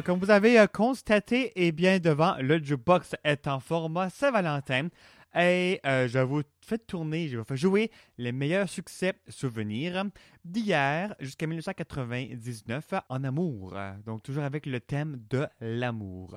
Euh, 0.00 0.02
comme 0.02 0.18
vous 0.18 0.30
avez 0.30 0.58
euh, 0.58 0.66
constaté, 0.66 1.52
eh 1.56 1.72
bien, 1.72 1.98
devant 1.98 2.36
le 2.40 2.58
jukebox 2.58 3.16
est 3.22 3.46
en 3.46 3.60
format 3.60 4.08
Saint-Valentin. 4.08 4.88
Et 5.34 5.78
euh, 5.84 6.08
je 6.08 6.18
vous 6.18 6.42
fais 6.60 6.78
tourner, 6.78 7.28
je 7.28 7.38
vous 7.38 7.44
fais 7.44 7.56
jouer 7.56 7.90
les 8.18 8.32
meilleurs 8.32 8.68
succès 8.68 9.14
souvenirs 9.28 10.04
d'hier 10.44 11.14
jusqu'à 11.20 11.46
1999 11.46 12.94
en 13.08 13.24
amour. 13.24 13.74
Donc, 14.04 14.22
toujours 14.22 14.44
avec 14.44 14.66
le 14.66 14.80
thème 14.80 15.22
de 15.28 15.46
l'amour. 15.60 16.36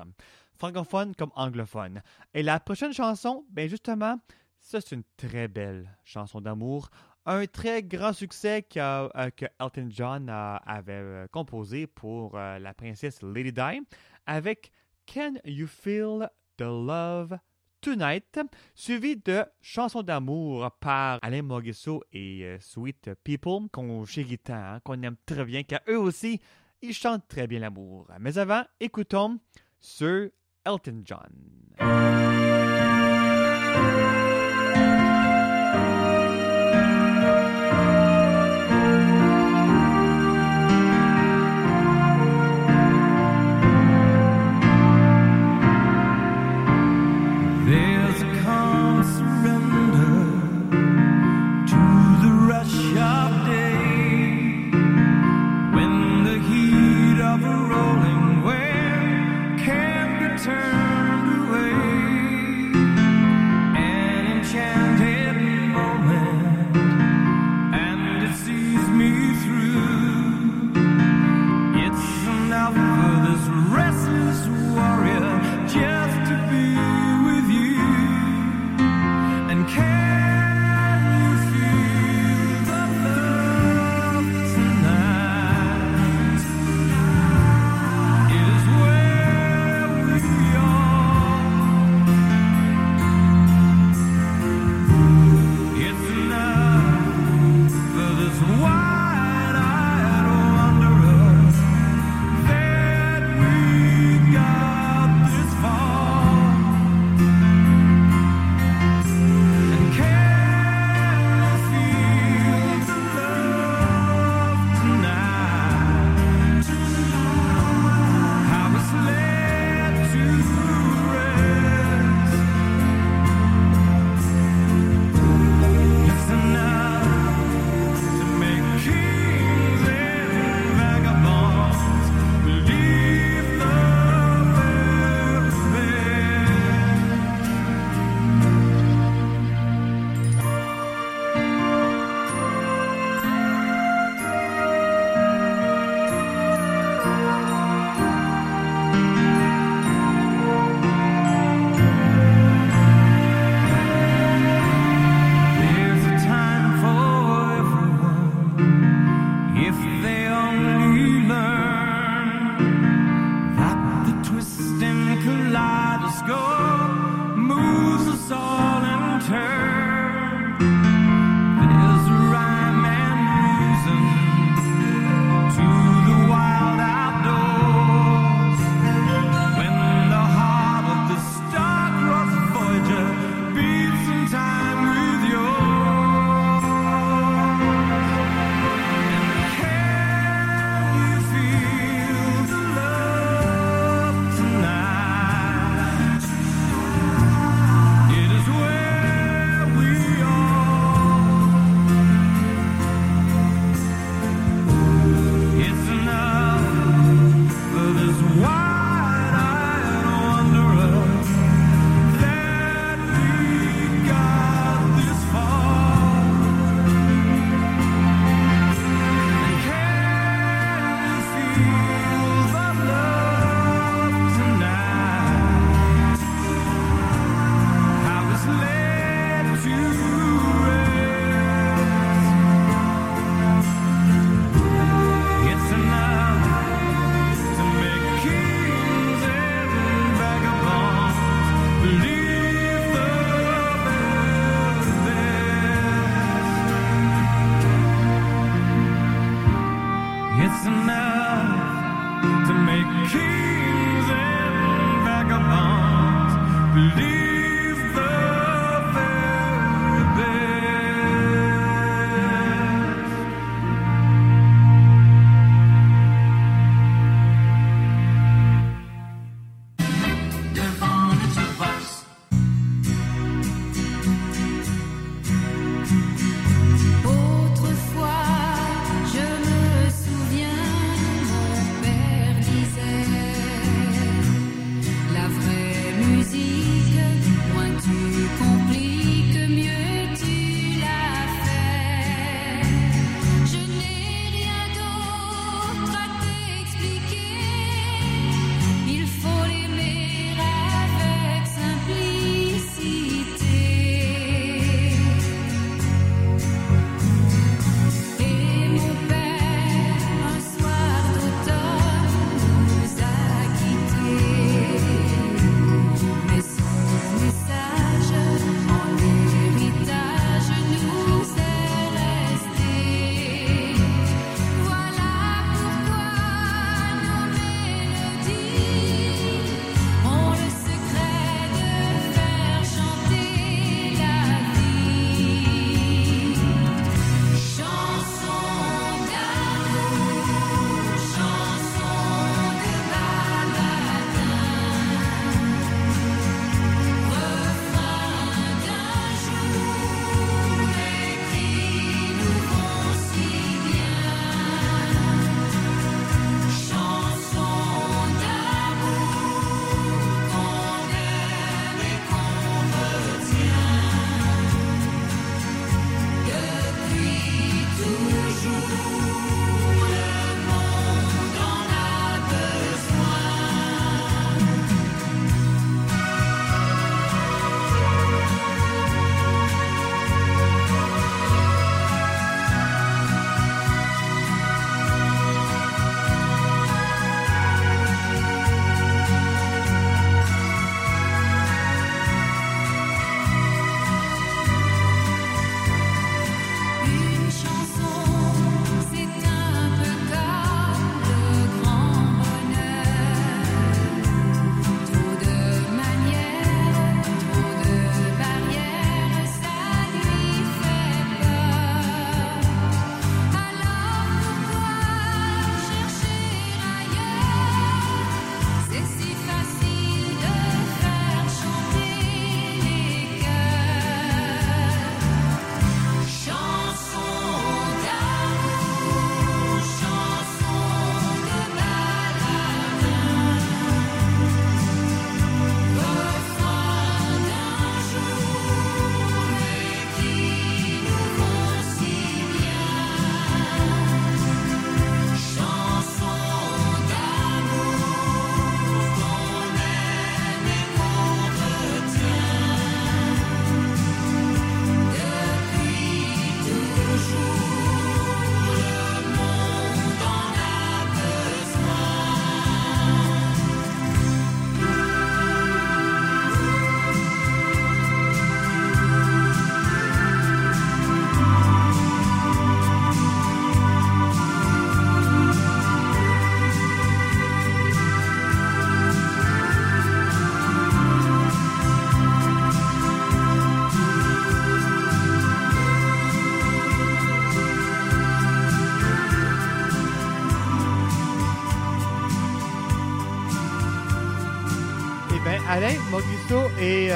Francophone 0.58 1.16
comme 1.16 1.32
anglophone. 1.36 2.02
Et 2.34 2.44
la 2.44 2.60
prochaine 2.60 2.94
chanson, 2.94 3.46
ben 3.50 3.70
justement, 3.70 4.20
c'est 4.60 4.92
une 4.92 5.04
très 5.18 5.48
belle 5.48 5.90
chanson 6.04 6.42
d'amour. 6.42 6.90
Un 7.26 7.46
très 7.46 7.84
grand 7.84 8.12
succès 8.12 8.64
que, 8.64 8.80
euh, 8.80 9.30
que 9.30 9.46
Elton 9.60 9.88
John 9.90 10.30
avait 10.30 10.92
euh, 10.92 11.28
composé 11.32 11.88
pour 11.88 12.38
euh, 12.38 12.60
la 12.60 12.74
princesse 12.74 13.22
Lady 13.22 13.54
Di 13.54 13.82
avec 14.26 14.72
Can 15.08 15.36
You 15.46 15.68
Feel 15.68 16.30
the 16.58 16.64
Love 16.64 17.38
Tonight, 17.80 18.40
suivi 18.76 19.16
de 19.18 19.46
Chansons 19.62 20.04
d'amour 20.04 20.70
par 20.80 21.20
Alain 21.22 21.42
Morisseau 21.42 22.04
et 22.12 22.58
Sweet 22.60 23.12
People, 23.24 23.70
qu'on 23.72 24.06
chérit 24.06 24.40
hein, 24.50 24.80
qu'on 24.84 25.02
aime 25.02 25.18
très 25.26 25.44
bien, 25.44 25.64
car 25.64 25.82
eux 25.90 25.98
aussi, 25.98 26.40
ils 26.82 26.94
chantent 26.94 27.28
très 27.28 27.48
bien 27.48 27.60
l'amour. 27.60 28.08
Mais 28.20 28.38
avant, 28.38 28.64
écoutons 28.80 29.40
Sir 29.80 30.30
Elton 30.66 31.04
John. 31.04 31.30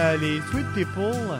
Euh, 0.07 0.17
les 0.17 0.41
Sweet 0.41 0.65
People 0.73 1.39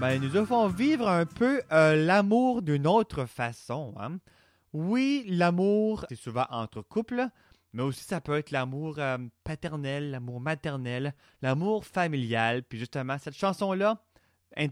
ben, 0.00 0.18
nous 0.20 0.46
font 0.46 0.68
vivre 0.68 1.06
un 1.06 1.26
peu 1.26 1.60
euh, 1.70 1.96
l'amour 1.96 2.62
d'une 2.62 2.86
autre 2.86 3.26
façon. 3.26 3.94
hein. 3.98 4.18
Oui, 4.72 5.24
l'amour, 5.28 6.06
c'est 6.08 6.16
souvent 6.16 6.46
entre 6.50 6.80
couples, 6.80 7.26
mais 7.74 7.82
aussi 7.82 8.02
ça 8.04 8.22
peut 8.22 8.38
être 8.38 8.52
l'amour 8.52 8.98
euh, 8.98 9.18
paternel, 9.44 10.12
l'amour 10.12 10.40
maternel, 10.40 11.14
l'amour 11.42 11.84
familial. 11.84 12.62
Puis 12.62 12.78
justement, 12.78 13.18
cette 13.18 13.36
chanson-là, 13.36 14.02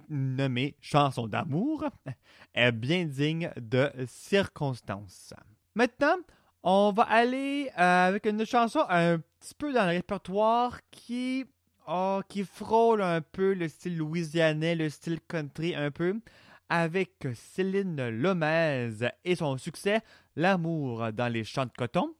nommée 0.08 0.76
Chanson 0.80 1.26
d'amour, 1.26 1.84
est 2.54 2.72
bien 2.72 3.04
digne 3.04 3.50
de 3.60 3.90
circonstances. 4.06 5.34
Maintenant, 5.74 6.16
on 6.62 6.92
va 6.92 7.02
aller 7.02 7.68
avec 7.74 8.24
une 8.26 8.46
chanson 8.46 8.80
un 8.88 9.18
petit 9.18 9.54
peu 9.54 9.72
dans 9.72 9.84
le 9.84 9.90
répertoire 9.90 10.78
qui, 10.90 11.44
oh, 11.86 12.20
qui 12.28 12.44
frôle 12.44 13.02
un 13.02 13.20
peu 13.20 13.54
le 13.54 13.68
style 13.68 13.98
louisianais, 13.98 14.74
le 14.74 14.88
style 14.88 15.20
country 15.20 15.74
un 15.74 15.90
peu, 15.90 16.20
avec 16.68 17.26
Céline 17.34 18.08
Lomez 18.08 18.90
et 19.24 19.34
son 19.34 19.56
succès 19.58 20.00
L'amour 20.36 21.12
dans 21.12 21.30
les 21.30 21.44
champs 21.44 21.66
de 21.66 21.72
coton. 21.76 22.14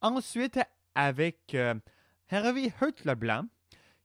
Ensuite, 0.00 0.58
avec 0.94 1.54
euh, 1.54 1.74
Harvey 2.30 2.72
Hurt 2.80 3.04
Leblanc, 3.04 3.44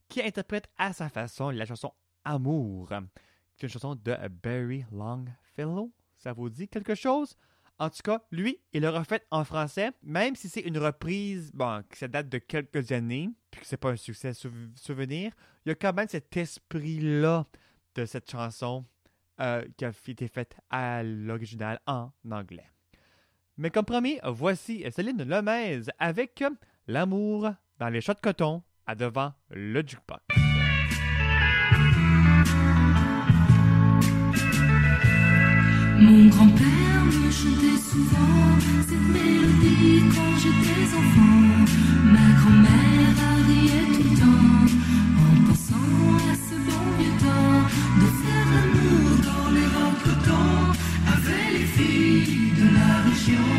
qui 0.10 0.22
interprète 0.22 0.68
à 0.78 0.93
sa 0.93 1.10
façon 1.10 1.49
la 1.49 1.66
chanson 1.66 1.93
Amour, 2.26 2.89
qui 3.56 3.66
est 3.66 3.68
une 3.68 3.70
chanson 3.70 3.95
de 3.95 4.16
Barry 4.43 4.86
Longfellow. 4.91 5.91
Ça 6.18 6.34
vous 6.34 6.49
dit 6.49 6.68
quelque 6.68 6.95
chose? 6.95 7.38
En 7.78 7.89
tout 7.89 8.01
cas, 8.03 8.21
lui, 8.32 8.59
il 8.71 8.82
l'a 8.82 8.91
refait 8.91 9.21
en 9.32 9.43
français, 9.43 9.91
même 10.01 10.36
si 10.36 10.47
c'est 10.47 10.61
une 10.61 10.78
reprise, 10.78 11.51
bon, 11.53 11.84
que 11.89 11.97
ça 11.97 12.07
date 12.07 12.30
de 12.30 12.38
quelques 12.38 12.93
années, 12.93 13.30
puis 13.51 13.61
que 13.61 13.67
c'est 13.67 13.78
pas 13.78 13.91
un 13.91 13.97
succès 13.97 14.32
souvenir, 14.34 15.34
il 15.65 15.69
y 15.69 15.71
a 15.71 15.76
quand 15.76 15.93
même 15.93 16.07
cet 16.07 16.36
esprit-là 16.38 17.45
de 17.95 18.05
cette 18.05 18.32
chanson 18.32 18.86
euh, 19.41 19.65
qui 19.76 19.84
a 19.84 19.91
été 20.07 20.28
faite 20.30 20.55
à 20.69 21.03
l'original 21.03 21.82
en 21.86 22.11
anglais. 22.32 22.69
Mais 23.57 23.69
comme 23.71 23.86
promis, 23.86 24.19
voici 24.23 24.86
Céline 24.91 25.23
Lomez 25.23 25.82
avec 25.99 26.43
L'amour 26.88 27.49
dans 27.80 27.89
les 27.89 27.99
chats 27.99 28.13
de 28.13 28.19
coton 28.19 28.63
à 28.86 28.95
devant 28.95 29.34
le 29.49 29.82
jukebox. 29.82 30.21
Mon 35.97 36.28
grand-père 36.28 36.84
chantais 37.36 37.79
souvent 37.91 38.47
cette 38.88 39.07
mélodie 39.15 40.03
quand 40.13 40.33
j'étais 40.41 40.88
enfant. 40.99 41.65
Ma 42.13 42.27
grand-mère 42.39 43.17
riait 43.47 43.88
tout 43.93 44.07
le 44.09 44.17
temps 44.23 44.63
en 45.23 45.33
pensant 45.45 46.15
à 46.31 46.36
ce 46.47 46.55
bon 46.67 46.86
vieux 46.97 47.17
temps 47.25 47.61
de 48.01 48.07
faire 48.21 48.47
l'amour 48.53 49.07
dans 49.29 49.49
les 49.55 49.67
rentres 49.75 50.17
temps 50.29 50.67
avec 51.15 51.47
les 51.57 51.67
filles 51.75 52.53
de 52.59 52.67
la 52.77 52.91
région, 53.07 53.49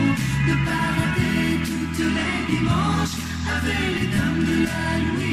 de 0.48 0.54
parader 0.68 1.44
toutes 1.68 2.06
les 2.16 2.36
dimanches 2.52 3.16
avec 3.56 3.84
les 4.00 4.08
dames 4.16 4.44
de 4.50 4.56
la 4.64 4.86
nuit. 5.12 5.25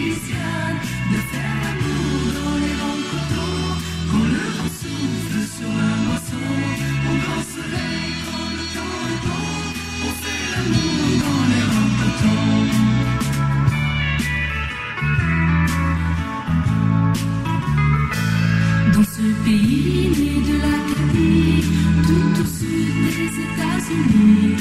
Le 19.24 19.32
pays 19.46 20.10
né 20.10 20.36
de 20.42 20.56
l'Acadie, 20.58 21.64
tout 22.04 22.42
au 22.42 22.46
sud 22.46 22.96
des 23.06 23.32
États-Unis. 23.46 24.53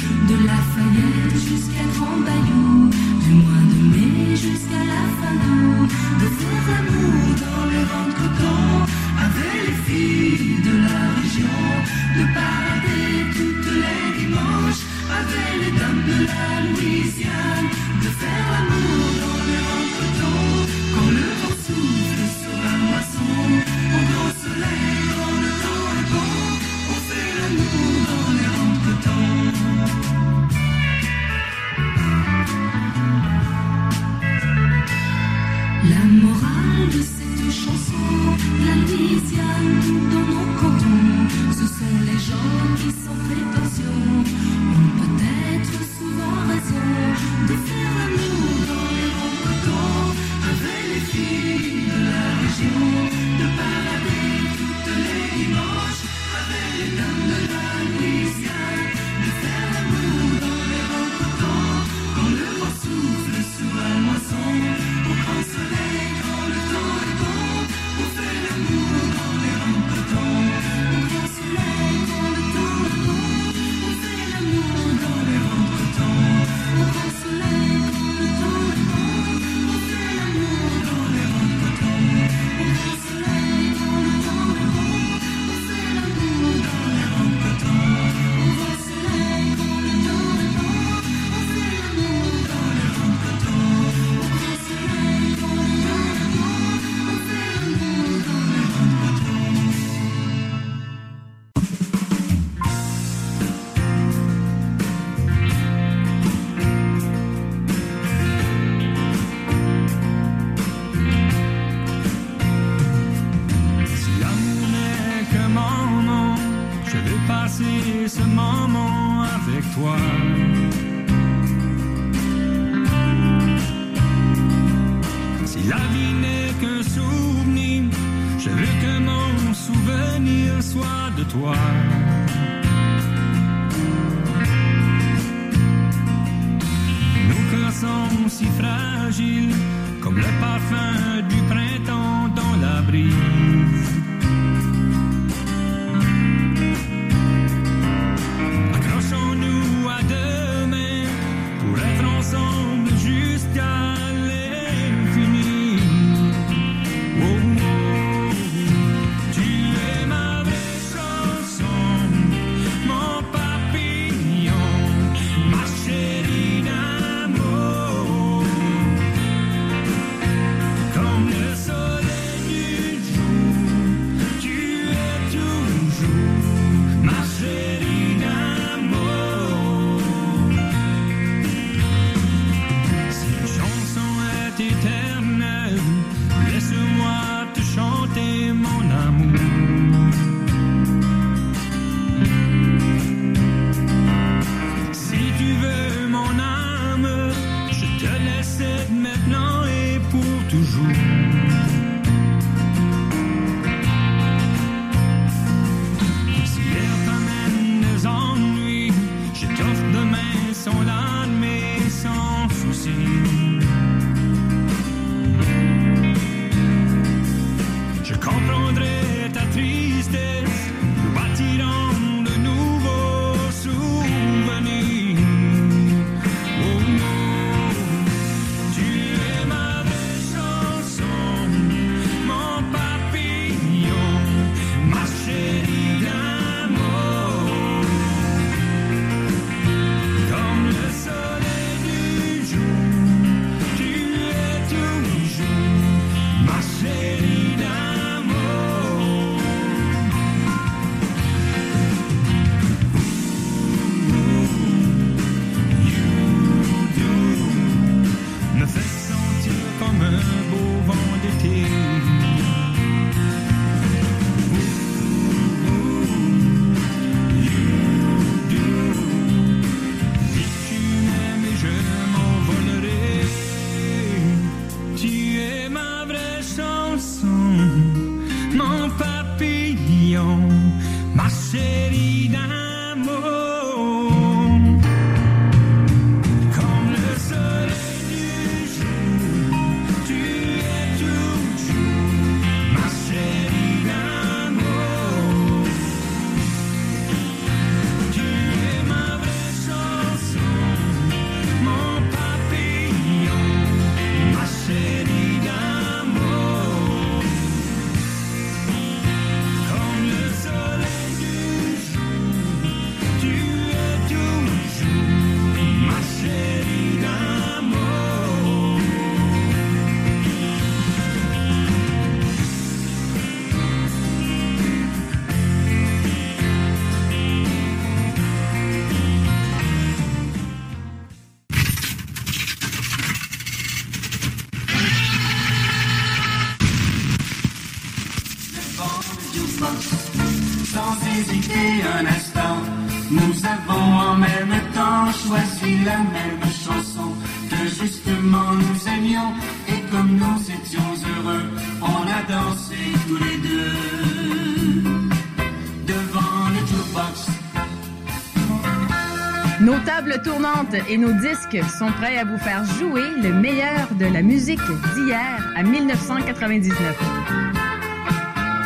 Nos 359.62 359.78
tables 359.84 360.20
tournantes 360.24 360.74
et 360.88 360.98
nos 360.98 361.12
disques 361.12 361.62
sont 361.78 361.92
prêts 361.92 362.18
à 362.18 362.24
vous 362.24 362.36
faire 362.36 362.64
jouer 362.64 363.04
le 363.22 363.32
meilleur 363.32 363.94
de 363.94 364.06
la 364.06 364.20
musique 364.20 364.58
d'hier 364.96 365.52
à 365.54 365.62
1999. 365.62 366.74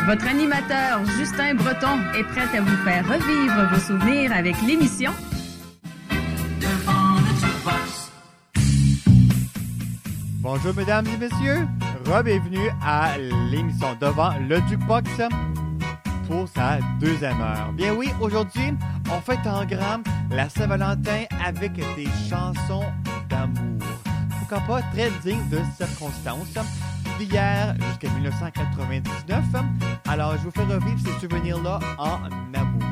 Votre 0.07 0.27
animateur 0.27 1.05
Justin 1.19 1.53
Breton 1.53 1.99
est 2.17 2.23
prêt 2.23 2.57
à 2.57 2.61
vous 2.61 2.77
faire 2.77 3.07
revivre 3.07 3.69
vos 3.71 3.79
souvenirs 3.79 4.31
avec 4.33 4.55
l'émission 4.65 5.11
Devant 6.59 7.19
le 7.19 7.35
jukebox. 7.41 8.11
Bonjour 10.39 10.73
mesdames 10.75 11.05
et 11.05 11.17
messieurs, 11.17 11.67
bienvenue 12.05 12.69
à 12.83 13.19
l'émission 13.51 13.95
Devant 14.01 14.33
le 14.49 14.55
Jukebox 14.67 15.11
pour 16.27 16.47
sa 16.47 16.79
deuxième 16.99 17.39
heure. 17.39 17.71
Bien 17.73 17.93
oui, 17.93 18.09
aujourd'hui, 18.19 18.73
on 19.11 19.21
fête 19.21 19.45
en 19.45 19.65
grand 19.65 20.01
la 20.31 20.49
Saint-Valentin 20.49 21.23
avec 21.45 21.73
des 21.73 22.07
chansons 22.29 22.85
d'amour. 23.29 23.81
Pourquoi 24.39 24.59
pas 24.61 24.81
très 24.93 25.09
dignes 25.23 25.47
de 25.49 25.59
circonstances 25.77 26.57
d'hier 27.17 27.75
jusqu'à 27.89 28.09
1999. 28.09 29.43
Alors, 30.07 30.33
je 30.33 30.43
vous 30.43 30.51
fais 30.51 30.63
revivre 30.63 30.99
ces 30.99 31.27
souvenirs-là 31.27 31.79
en 31.97 32.19
amour, 32.53 32.83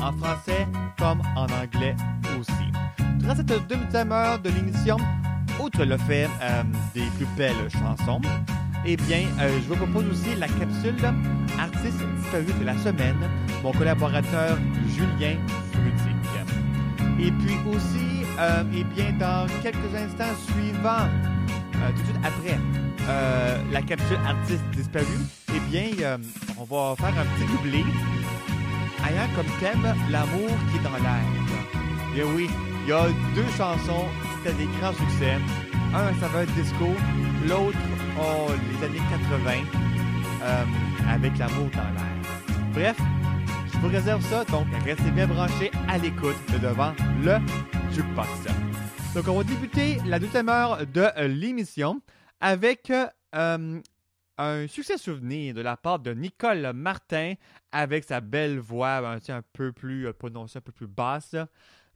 en 0.00 0.12
français 0.12 0.66
comme 0.98 1.20
en 1.36 1.44
anglais 1.44 1.94
aussi. 2.38 2.52
Durant 3.18 3.36
cette 3.36 3.68
deuxième 3.68 4.12
heure 4.12 4.38
de 4.38 4.50
l'émission, 4.50 4.96
outre 5.62 5.84
le 5.84 5.98
fait 5.98 6.28
euh, 6.42 6.62
des 6.94 7.04
plus 7.16 7.26
belles 7.36 7.68
chansons, 7.70 8.20
eh 8.84 8.96
bien, 8.96 9.26
euh, 9.40 9.58
je 9.62 9.68
vous 9.68 9.76
propose 9.76 10.06
aussi 10.10 10.34
la 10.36 10.46
capsule 10.46 10.96
Artiste 11.58 12.00
disparu 12.16 12.46
de 12.58 12.64
la 12.64 12.76
semaine, 12.78 13.18
mon 13.62 13.72
collaborateur 13.72 14.56
Julien 14.88 15.36
Frutic. 15.72 16.16
Et 17.18 17.30
puis 17.32 17.56
aussi, 17.70 18.24
euh, 18.38 18.62
eh 18.74 18.84
bien, 18.84 19.12
dans 19.18 19.46
quelques 19.62 19.94
instants 19.94 20.34
suivants, 20.46 21.08
euh, 21.74 21.90
tout 21.94 22.00
de 22.00 22.06
suite 22.06 22.16
après 22.24 22.58
la 23.72 23.82
capsule 23.82 24.18
Artiste 24.26 24.64
disparu, 24.72 25.06
eh 25.54 25.60
bien, 25.70 26.18
on 26.58 26.64
va 26.64 26.94
faire 26.96 27.18
un 27.18 27.24
petit 27.34 27.52
doublé 27.52 27.84
ayant 29.08 29.28
comme 29.34 29.46
thème 29.58 29.94
l'amour 30.10 30.48
qui 30.70 30.78
est 30.78 30.82
dans 30.82 30.90
l'air. 30.90 31.24
Bien 32.14 32.24
oui, 32.36 32.48
il 32.84 32.88
y 32.88 32.92
a 32.92 33.06
deux 33.34 33.46
chansons 33.56 34.06
qui 34.42 34.48
étaient 34.48 34.58
des 34.58 34.68
grands 34.78 34.92
succès. 34.92 35.38
Un, 35.92 36.14
ça 36.20 36.28
va 36.28 36.42
être 36.44 36.54
disco. 36.54 36.86
L'autre, 37.48 37.78
les 38.20 38.86
années 38.86 39.00
80, 39.10 39.52
euh, 40.42 40.64
avec 41.08 41.38
l'amour 41.38 41.70
dans 41.70 41.90
l'air. 41.94 42.72
Bref, 42.72 42.98
je 43.72 43.78
vous 43.78 43.88
réserve 43.88 44.22
ça, 44.22 44.44
donc 44.44 44.66
restez 44.84 45.10
bien 45.10 45.26
branchés 45.26 45.70
à 45.88 45.98
l'écoute 45.98 46.36
de 46.52 46.58
devant 46.58 46.92
le 47.22 47.38
jukebox. 47.92 48.28
Donc, 49.14 49.26
on 49.26 49.38
va 49.38 49.44
débuter 49.44 49.98
la 50.06 50.18
deuxième 50.18 50.48
heure 50.48 50.86
de 50.86 51.08
l'émission 51.26 52.00
avec 52.40 52.92
euh, 53.34 53.80
un 54.38 54.66
succès 54.68 54.98
souvenir 54.98 55.54
de 55.54 55.60
la 55.62 55.76
part 55.76 55.98
de 55.98 56.12
Nicole 56.12 56.72
Martin 56.74 57.34
avec 57.72 58.04
sa 58.04 58.20
belle 58.20 58.58
voix 58.58 58.98
un, 58.98 59.16
un 59.16 59.42
peu 59.52 59.72
plus 59.72 60.06
euh, 60.06 60.12
prononcée, 60.12 60.58
un 60.58 60.62
peu 60.62 60.72
plus 60.72 60.86
basse, 60.86 61.36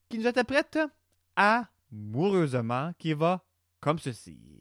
qui 0.08 0.18
nous 0.18 0.26
interprète 0.26 0.78
amoureusement, 1.36 2.92
qui 2.98 3.12
va 3.12 3.44
comme 3.80 3.98
ceci. 3.98 4.53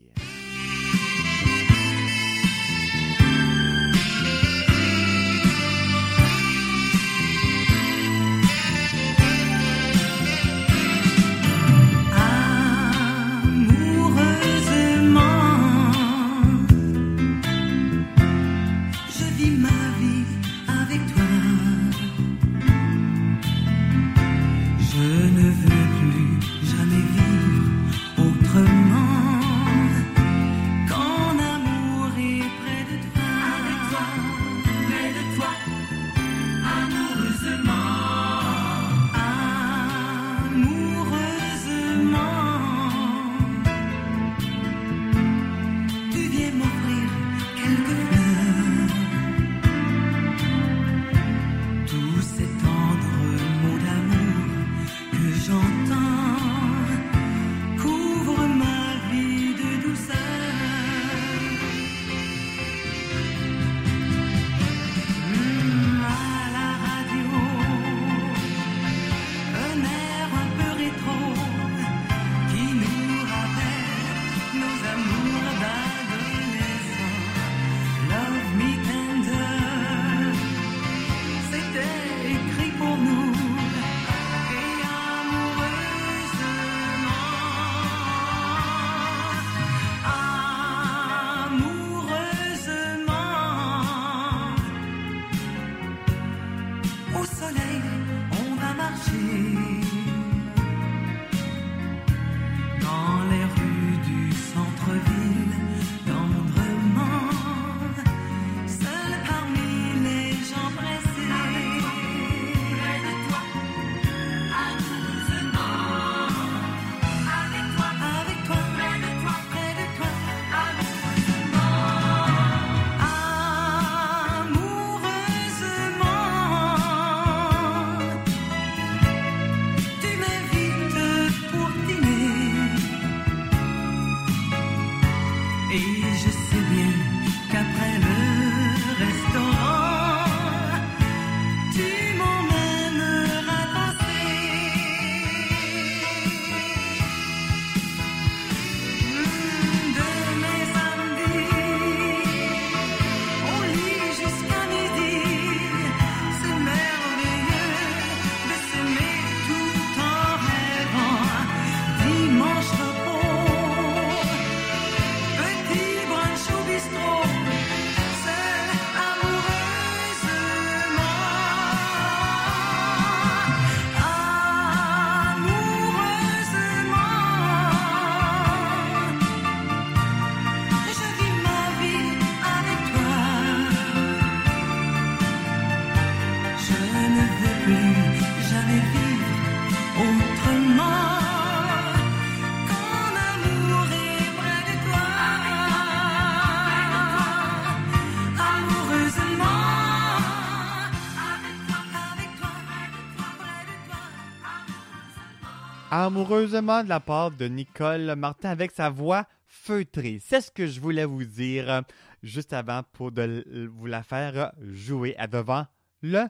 Amoureusement 206.04 206.84
de 206.84 206.90
la 206.90 207.00
part 207.00 207.32
de 207.32 207.46
Nicole 207.46 208.16
Martin 208.18 208.50
avec 208.50 208.72
sa 208.72 208.90
voix 208.90 209.26
feutrée. 209.48 210.20
C'est 210.22 210.42
ce 210.42 210.52
que 210.52 210.68
je 210.68 210.82
voulais 210.82 211.06
vous 211.06 211.24
dire 211.24 211.72
euh, 211.72 211.82
juste 212.22 212.52
avant 212.52 212.82
pour 212.92 213.12
vous 213.12 213.86
la 213.86 214.04
faire 214.04 214.52
jouer 214.60 215.16
à 215.18 215.28
devant 215.28 215.66
le 216.02 216.24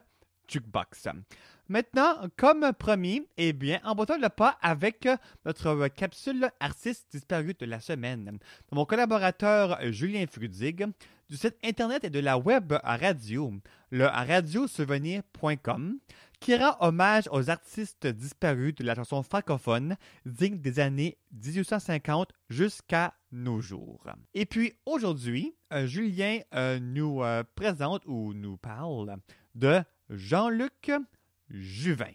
jukebox. 0.46 1.08
Maintenant, 1.68 2.28
comme 2.36 2.72
promis, 2.78 3.26
eh 3.36 3.52
bien, 3.52 3.80
emboîtons 3.82 4.20
le 4.20 4.28
pas 4.28 4.58
avec 4.62 5.06
euh, 5.06 5.16
notre 5.44 5.88
capsule 5.88 6.50
artiste 6.60 7.08
disparu 7.10 7.54
de 7.58 7.66
la 7.66 7.80
semaine. 7.80 8.38
Mon 8.70 8.84
collaborateur 8.84 9.78
Julien 9.90 10.26
Frudig 10.30 10.86
du 11.28 11.36
site 11.36 11.56
internet 11.64 12.04
et 12.04 12.10
de 12.10 12.20
la 12.20 12.38
web 12.38 12.74
radio, 12.84 13.52
le 13.90 14.04
radiosouvenir.com, 14.04 15.98
qui 16.44 16.54
rend 16.56 16.76
hommage 16.80 17.24
aux 17.32 17.48
artistes 17.48 18.06
disparus 18.06 18.74
de 18.74 18.84
la 18.84 18.94
chanson 18.94 19.22
francophone 19.22 19.96
digne 20.26 20.58
des 20.58 20.78
années 20.78 21.16
1850 21.32 22.32
jusqu'à 22.50 23.14
nos 23.32 23.62
jours. 23.62 24.04
Et 24.34 24.44
puis 24.44 24.74
aujourd'hui, 24.84 25.54
euh, 25.72 25.86
Julien 25.86 26.40
euh, 26.54 26.78
nous 26.80 27.22
euh, 27.22 27.44
présente 27.54 28.02
ou 28.04 28.34
nous 28.34 28.58
parle 28.58 29.16
de 29.54 29.80
Jean-Luc 30.10 30.92
Juvin. 31.48 32.12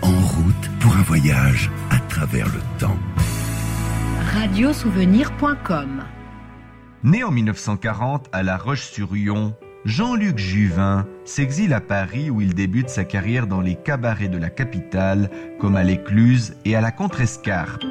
En 0.00 0.20
route 0.22 0.70
pour 0.80 0.96
un 0.96 1.02
voyage 1.02 1.70
à 1.90 1.98
travers 2.08 2.46
le 2.46 2.78
temps. 2.78 2.98
Radiosouvenir.com 4.32 6.04
Né 7.02 7.22
en 7.22 7.30
1940 7.30 8.30
à 8.32 8.42
La 8.42 8.56
Roche-sur-Yon, 8.56 9.54
Jean-Luc 9.84 10.38
Juvin 10.38 11.06
s'exile 11.26 11.74
à 11.74 11.80
Paris 11.80 12.30
où 12.30 12.40
il 12.40 12.54
débute 12.54 12.88
sa 12.88 13.04
carrière 13.04 13.46
dans 13.46 13.60
les 13.60 13.74
cabarets 13.74 14.28
de 14.28 14.38
la 14.38 14.48
capitale, 14.48 15.30
comme 15.60 15.76
à 15.76 15.82
l'Écluse 15.82 16.56
et 16.64 16.74
à 16.74 16.80
la 16.80 16.90
Contrescarpe. 16.90 17.84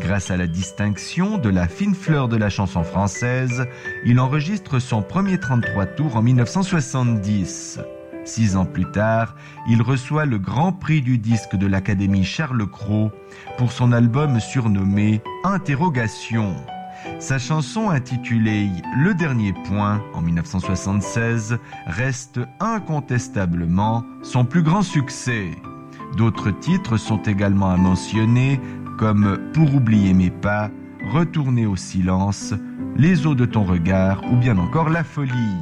Grâce 0.00 0.30
à 0.30 0.38
la 0.38 0.46
distinction 0.46 1.36
de 1.36 1.50
la 1.50 1.68
fine 1.68 1.94
fleur 1.94 2.28
de 2.28 2.38
la 2.38 2.48
chanson 2.48 2.84
française, 2.84 3.66
il 4.06 4.18
enregistre 4.18 4.78
son 4.78 5.02
premier 5.02 5.38
33 5.38 5.86
tours 5.86 6.16
en 6.16 6.22
1970. 6.22 7.80
Six 8.24 8.56
ans 8.56 8.66
plus 8.66 8.90
tard, 8.90 9.36
il 9.68 9.82
reçoit 9.82 10.24
le 10.24 10.38
Grand 10.38 10.72
Prix 10.72 11.02
du 11.02 11.18
disque 11.18 11.54
de 11.54 11.66
l'Académie 11.66 12.24
Charles 12.24 12.66
Cros 12.66 13.10
pour 13.58 13.72
son 13.72 13.92
album 13.92 14.40
surnommé 14.40 15.20
Interrogation. 15.44 16.56
Sa 17.18 17.38
chanson 17.38 17.90
intitulée 17.90 18.68
Le 18.98 19.14
dernier 19.14 19.52
point 19.52 20.02
en 20.14 20.22
1976 20.22 21.58
reste 21.86 22.40
incontestablement 22.60 24.04
son 24.22 24.44
plus 24.44 24.62
grand 24.62 24.82
succès. 24.82 25.50
D'autres 26.16 26.50
titres 26.50 26.96
sont 26.96 27.22
également 27.22 27.70
à 27.70 27.76
mentionner 27.76 28.60
comme 28.98 29.38
Pour 29.52 29.74
oublier 29.74 30.12
mes 30.14 30.30
pas, 30.30 30.70
Retourner 31.12 31.66
au 31.66 31.76
silence, 31.76 32.54
Les 32.96 33.26
eaux 33.26 33.34
de 33.34 33.46
ton 33.46 33.64
regard 33.64 34.22
ou 34.30 34.36
bien 34.36 34.58
encore 34.58 34.90
La 34.90 35.04
folie. 35.04 35.58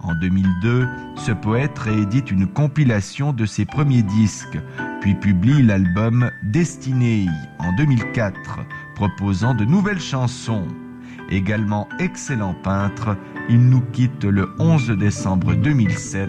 En 0.00 0.14
2002, 0.14 0.86
ce 1.16 1.32
poète 1.32 1.76
réédite 1.78 2.30
une 2.30 2.46
compilation 2.46 3.32
de 3.32 3.44
ses 3.46 3.64
premiers 3.64 4.02
disques, 4.02 4.58
puis 5.00 5.14
publie 5.14 5.62
l'album 5.62 6.30
Destiné 6.42 7.26
en 7.58 7.72
2004, 7.76 8.34
proposant 8.94 9.54
de 9.54 9.64
nouvelles 9.64 10.00
chansons. 10.00 10.66
Également 11.30 11.86
excellent 11.98 12.54
peintre, 12.54 13.16
il 13.50 13.68
nous 13.68 13.82
quitte 13.92 14.24
le 14.24 14.48
11 14.58 14.88
décembre 14.92 15.54
2007 15.54 16.28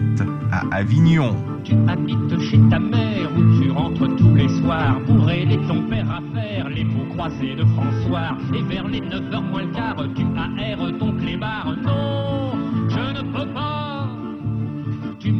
à 0.52 0.62
Avignon. 0.76 1.36
Tu 1.64 1.74
habites 1.88 2.38
chez 2.40 2.60
ta 2.68 2.78
mère 2.78 3.30
où 3.36 3.62
tu 3.62 3.70
rentres 3.70 4.14
tous 4.16 4.34
les 4.34 4.48
soirs 4.60 5.00
pour 5.06 5.30
aider 5.30 5.58
ton 5.66 5.82
père 5.88 6.10
à 6.10 6.20
faire 6.34 6.68
les 6.68 6.84
pots 6.84 7.14
croisés 7.14 7.54
de 7.54 7.64
François. 7.64 8.36
Et 8.54 8.62
vers 8.62 8.86
les 8.88 9.00
9h 9.00 9.50
moins 9.50 9.62
le 9.62 9.72
quart, 9.72 9.96
tu 10.14 10.22
aères 10.22 10.98
ton 10.98 11.12
clébard. 11.12 11.74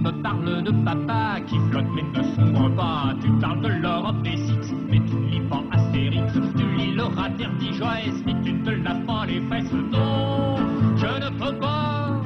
Me 0.00 0.10
parles 0.22 0.62
de 0.62 0.70
papa 0.84 1.40
qui 1.46 1.58
flotte 1.70 1.86
mais 1.94 2.04
ne 2.18 2.22
sombre 2.34 2.74
pas. 2.74 3.14
Tu 3.22 3.30
parles 3.40 3.60
de 3.60 3.68
l'Europe 3.68 4.22
des 4.22 4.36
six, 4.36 4.74
mais 4.88 5.00
tu 5.00 5.16
lis 5.30 5.40
pas 5.48 5.62
Astérix. 5.72 6.32
Tu 6.32 6.64
lis 6.76 6.94
le 6.94 7.04
Joyce, 7.74 8.22
mais 8.26 8.34
tu 8.42 8.54
te 8.62 8.70
laves 8.70 9.04
pas 9.04 9.26
les 9.26 9.40
fesses. 9.42 9.72
Non, 9.72 10.56
je 10.96 11.06
ne 11.06 11.30
peux 11.38 11.56
pas. 11.58 12.20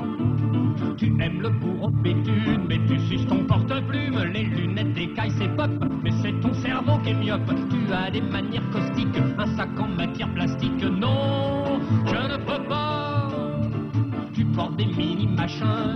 Tu 0.97 1.07
aimes 1.20 1.41
le 1.43 1.51
bourreau 1.51 1.91
de 1.91 1.97
béthune, 1.97 2.66
mais 2.68 2.81
tu 2.87 2.99
suces 3.01 3.27
ton 3.27 3.45
porte-plume. 3.45 4.22
Les 4.33 4.45
lunettes 4.45 4.97
écaillent, 4.97 5.33
c'est 5.39 5.55
pop, 5.57 5.70
mais 6.03 6.12
c'est 6.22 6.41
ton 6.41 6.55
cerveau 6.55 6.99
qui 7.03 7.11
est 7.11 7.14
myope. 7.14 7.53
Tu 7.70 7.93
as 7.93 8.11
des 8.11 8.20
manières 8.20 8.68
caustiques, 8.70 9.18
un 9.39 9.47
sac 9.57 9.68
en 9.79 9.89
matière 9.89 10.33
plastique. 10.33 10.83
Non, 10.85 11.53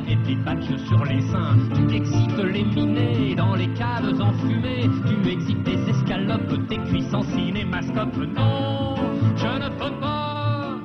et 0.08 0.16
des 0.16 0.36
badges 0.36 0.76
sur 0.86 1.04
les 1.04 1.20
seins. 1.22 1.56
Tu 1.74 1.96
excites 1.96 2.38
les 2.38 2.64
minés 2.64 3.34
dans 3.34 3.54
les 3.54 3.68
caves 3.68 4.20
enfumées. 4.20 4.88
Tu 5.06 5.30
excites 5.30 5.64
tes 5.64 5.90
escalopes, 5.90 6.68
tes 6.68 6.78
cuisses 6.78 7.14
en 7.14 7.22
cinémascope. 7.22 8.16
Non, 8.36 8.94
je 9.36 9.46
ne 9.46 9.68
peux 9.70 9.94
pas. 10.00 10.76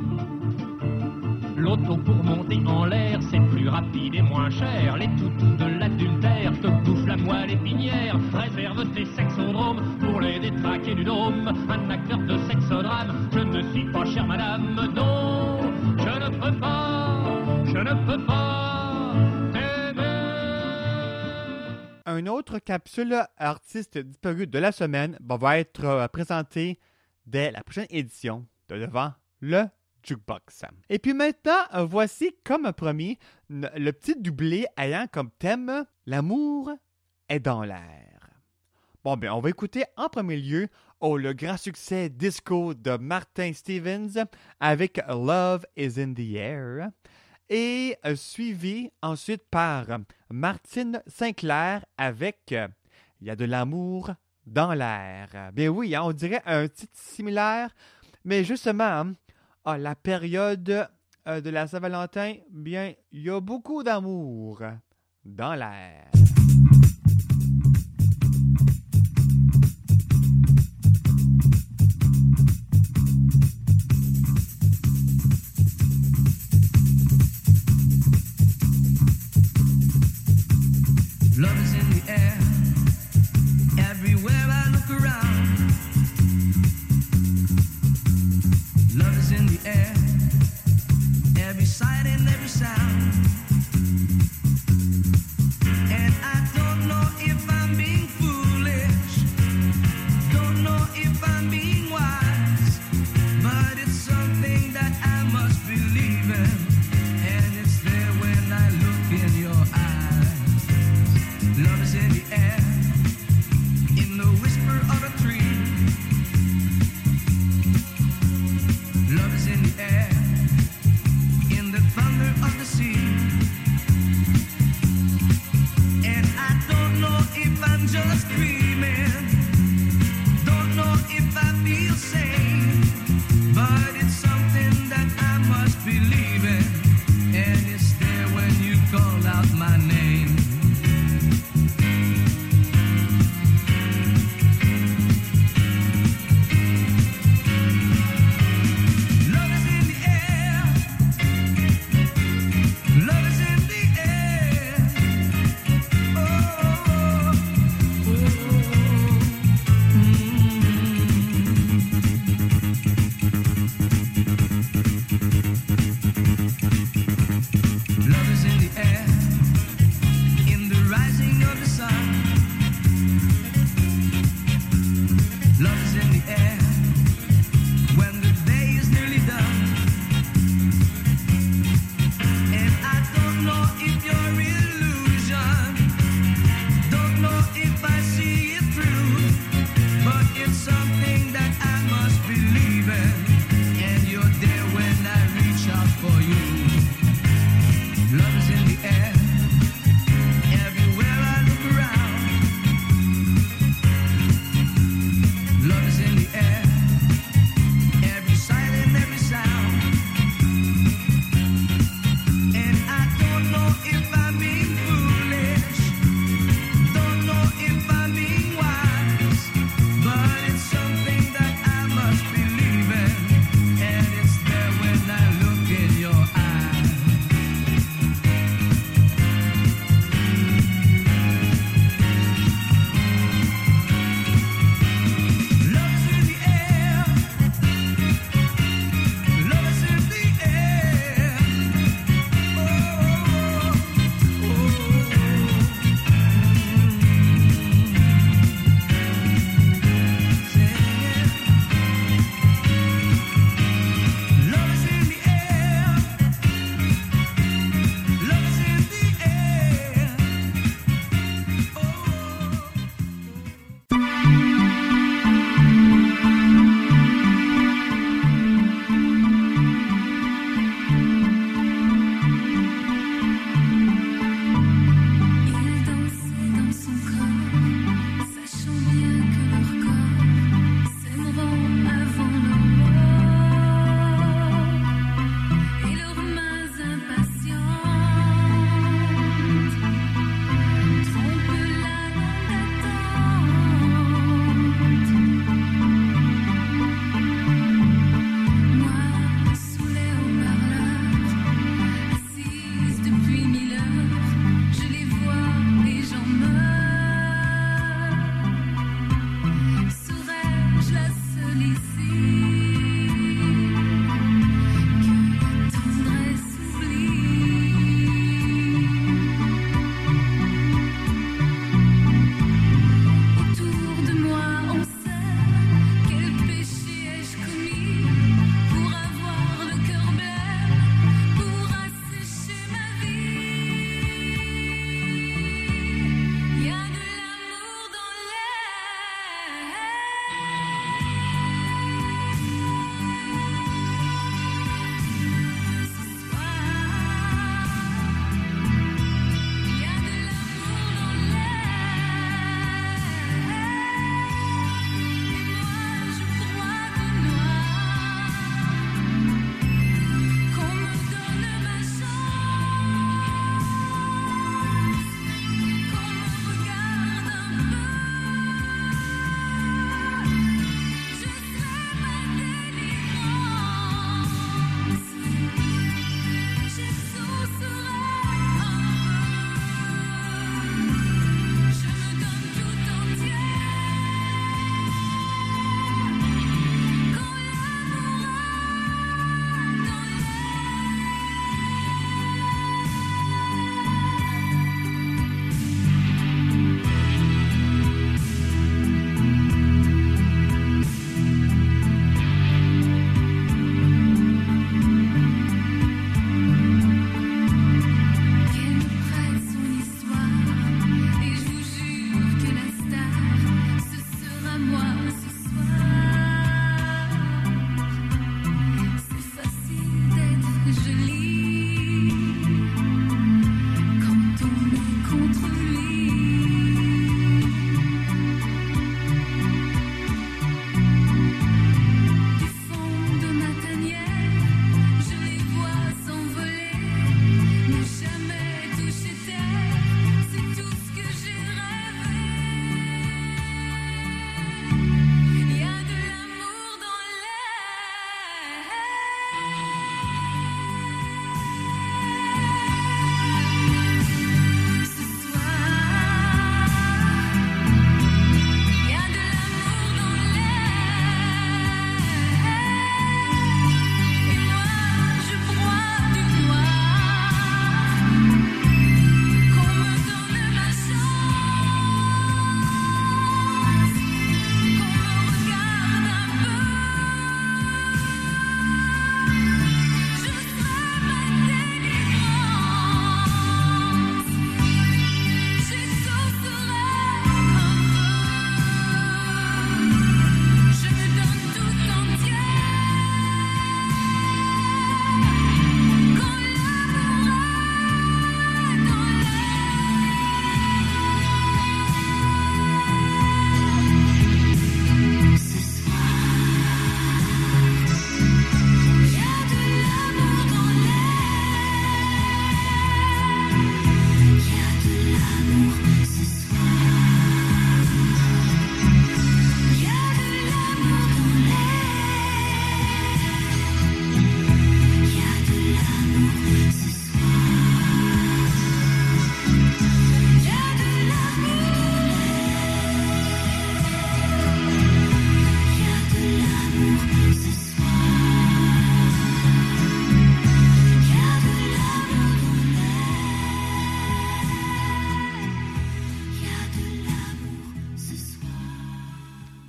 L'auto 1.56 1.96
pour 1.96 2.24
monter 2.24 2.62
en 2.68 2.86
l'air, 2.86 3.20
c'est 3.32 3.40
plus 3.52 3.70
rapide 3.70 4.16
et 4.16 4.22
moins 4.22 4.50
cher. 4.50 4.98
Les 4.98 5.08
toutous 5.16 5.56
de 5.58 5.80
l'adultère 5.80 6.52
te 6.62 6.68
bouffent 6.68 7.08
la 7.08 7.16
moelle 7.16 7.52
épinière. 7.52 8.18
Réserve 8.34 8.86
tes 8.94 9.06
sexodromes 9.06 9.82
pour 10.02 10.20
les 10.20 10.40
détraquer 10.40 10.94
du 10.96 11.06
dôme. 11.06 11.50
Un 11.70 11.90
acteur 11.90 12.18
de 12.18 12.38
sexodrame, 12.50 13.30
je 13.32 13.40
ne 13.40 13.62
suis 13.72 13.86
pas 13.92 14.04
cher 14.06 14.28
madame. 14.28 14.76
Non, 14.94 15.60
je 15.98 16.04
ne 16.04 16.30
peux 16.38 16.60
pas, 16.60 17.23
Un 22.06 22.28
autre 22.28 22.60
capsule 22.60 23.26
artiste 23.38 23.98
disparu 23.98 24.48
de 24.48 24.58
la 24.58 24.72
semaine 24.72 25.18
va 25.22 25.60
être 25.60 25.84
euh, 25.84 26.08
présenté 26.08 26.80
dès 27.26 27.52
la 27.52 27.62
prochaine 27.62 27.88
édition 27.90 28.48
de 28.70 28.78
Devant 28.78 29.12
le 29.42 29.66
Jukebox. 30.02 30.64
Et 30.90 30.98
puis 30.98 31.14
maintenant, 31.14 31.60
euh, 31.74 31.84
voici 31.84 32.34
comme 32.46 32.72
promis 32.72 33.18
le 33.50 33.92
petit 33.92 34.16
doublé 34.16 34.66
ayant 34.78 35.08
comme 35.12 35.32
thème 35.32 35.86
L'amour 36.06 36.72
est 37.28 37.42
dans 37.42 37.64
l'air. 37.64 38.30
Bon, 39.04 39.18
ben, 39.18 39.32
on 39.32 39.42
va 39.42 39.50
écouter 39.50 39.84
en 39.98 40.08
premier 40.08 40.38
lieu 40.38 40.70
oh, 41.02 41.18
le 41.18 41.34
grand 41.34 41.58
succès 41.58 42.08
disco 42.08 42.74
de 42.74 42.96
Martin 42.96 43.52
Stevens 43.52 44.26
avec 44.62 45.02
Love 45.10 45.66
is 45.76 46.00
in 46.00 46.14
the 46.14 46.36
Air 46.36 46.92
et 47.54 47.98
euh, 48.04 48.16
suivi 48.16 48.90
ensuite 49.04 49.44
par 49.52 49.86
Martine 50.32 51.04
Sinclair 51.06 51.86
avec 52.00 52.52
euh, 52.52 52.68
Il 53.22 53.28
y 53.28 53.30
a 53.30 53.36
de 53.36 53.46
l'amour 53.46 54.10
dans 54.48 54.74
l'air. 54.74 55.52
Bien 55.54 55.70
oui, 55.70 55.96
hein, 55.96 56.02
on 56.04 56.14
dirait 56.14 56.42
un 56.48 56.68
titre 56.68 56.98
similaire, 56.98 57.70
mais 58.26 58.44
justement, 58.44 58.84
hein, 58.84 59.14
ah, 59.66 59.78
la 59.78 59.96
période 59.96 60.90
euh, 61.28 61.42
de 61.42 61.50
la 61.52 61.68
Saint-Valentin, 61.68 62.38
bien, 62.50 62.96
il 63.12 63.22
y 63.22 63.30
a 63.30 63.40
beaucoup 63.40 63.84
d'amour 63.84 64.64
dans 65.24 65.54
l'air. 65.54 66.33
Love 81.36 81.60
is 81.66 81.73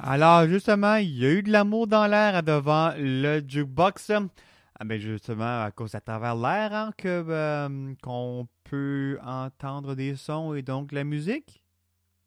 Alors, 0.07 0.47
justement, 0.47 0.97
il 0.97 1.19
y 1.19 1.25
a 1.25 1.31
eu 1.31 1.43
de 1.43 1.51
l'amour 1.51 1.87
dans 1.87 2.07
l'air 2.07 2.43
devant 2.43 2.93
le 2.99 3.41
jukebox. 3.41 4.13
Ah 4.79 4.85
ben 4.85 5.01
justement, 5.01 5.63
à 5.63 5.71
cause 5.71 5.95
à 5.95 6.01
travers 6.03 6.37
l'air 6.37 6.75
hein, 6.75 6.91
que 6.99 7.25
euh, 7.27 7.95
qu'on 8.03 8.47
peut 8.65 9.19
entendre 9.25 9.95
des 9.95 10.15
sons 10.15 10.53
et 10.53 10.61
donc 10.61 10.93
la 10.93 11.05
musique. 11.05 11.65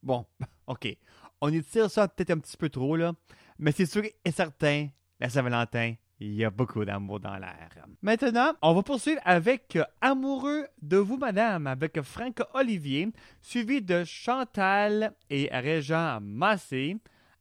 Bon, 0.01 0.25
ok. 0.65 0.97
On 1.39 1.53
étire 1.53 1.91
ça 1.91 2.07
peut-être 2.07 2.31
un 2.31 2.39
petit 2.39 2.57
peu 2.57 2.69
trop, 2.69 2.95
là. 2.95 3.13
Mais 3.59 3.71
c'est 3.71 3.85
sûr 3.85 4.01
et 4.25 4.31
certain, 4.31 4.87
la 5.19 5.29
Saint-Valentin, 5.29 5.93
il 6.19 6.33
y 6.33 6.43
a 6.43 6.49
beaucoup 6.49 6.83
d'amour 6.83 7.19
dans 7.19 7.37
l'air. 7.37 7.69
Maintenant, 8.01 8.53
on 8.63 8.73
va 8.73 8.81
poursuivre 8.81 9.21
avec 9.23 9.77
Amoureux 10.01 10.65
de 10.81 10.97
vous, 10.97 11.17
madame, 11.17 11.67
avec 11.67 12.01
Franck 12.01 12.41
Olivier, 12.55 13.09
suivi 13.39 13.83
de 13.83 14.03
Chantal 14.03 15.13
et 15.29 15.47
Régent 15.51 16.17
Massé, 16.21 16.97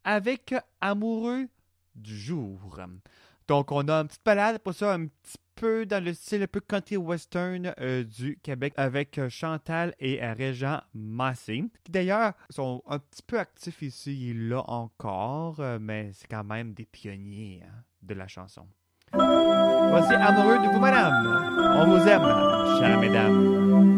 avec 0.06 0.54
Amoureux 0.80 1.48
du 1.94 2.16
jour. 2.16 2.80
Donc, 3.48 3.70
on 3.72 3.86
a 3.88 4.00
une 4.00 4.06
petite 4.06 4.24
balade, 4.24 4.58
pour 4.60 4.72
ça, 4.72 4.94
un 4.94 5.06
petit 5.06 5.36
peu 5.56 5.86
dans 5.86 6.02
le 6.04 6.12
style 6.14 6.42
un 6.42 6.46
peu 6.46 6.60
country 6.60 6.96
western 6.96 7.72
euh, 7.80 8.04
du 8.04 8.38
Québec 8.42 8.74
avec 8.76 9.18
euh, 9.18 9.28
Chantal 9.30 9.94
et 9.98 10.22
euh, 10.22 10.34
Régent 10.34 10.80
Massé, 10.94 11.64
qui 11.82 11.92
d'ailleurs 11.92 12.34
sont 12.50 12.82
un 12.86 12.98
petit 12.98 13.22
peu 13.26 13.38
actifs 13.38 13.80
ici 13.82 14.30
et 14.30 14.34
là 14.34 14.62
encore, 14.68 15.60
mais 15.80 16.10
c'est 16.12 16.28
quand 16.28 16.44
même 16.44 16.74
des 16.74 16.84
pionniers 16.84 17.62
hein, 17.66 17.82
de 18.02 18.14
la 18.14 18.28
chanson. 18.28 18.66
Voici 19.12 20.12
Amoureux 20.12 20.58
de 20.58 20.72
vous, 20.72 20.80
madame. 20.80 21.76
On 21.78 21.86
vous 21.86 22.06
aime, 22.06 22.78
chères 22.78 23.00
mesdames. 23.00 23.95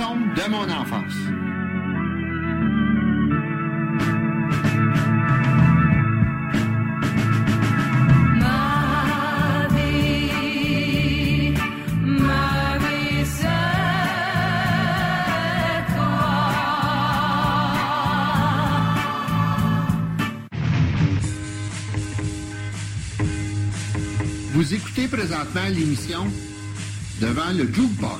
de 0.00 0.50
mon 0.50 0.62
enfance. 0.62 1.12
Vous 24.54 24.74
écoutez 24.74 25.08
présentement 25.08 25.60
l'émission 25.68 26.26
devant 27.20 27.50
le 27.52 27.70
jukebox. 27.70 28.19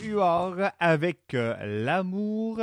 Huard 0.00 0.72
avec 0.78 1.34
euh, 1.34 1.84
L'amour, 1.84 2.60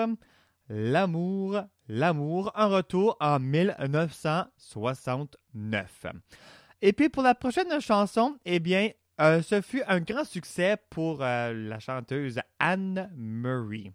l'amour, 0.69 1.61
l'amour, 1.87 2.51
un 2.55 2.67
retour 2.67 3.17
en 3.19 3.39
1969. 3.39 6.05
Et 6.81 6.93
puis 6.93 7.09
pour 7.09 7.23
la 7.23 7.35
prochaine 7.35 7.81
chanson, 7.81 8.37
eh 8.45 8.59
bien, 8.59 8.91
euh, 9.21 9.41
ce 9.41 9.59
fut 9.61 9.83
un 9.87 9.99
grand 9.99 10.23
succès 10.23 10.77
pour 10.89 11.21
euh, 11.21 11.51
la 11.53 11.79
chanteuse 11.79 12.39
Anne 12.59 13.11
Murray. 13.15 13.91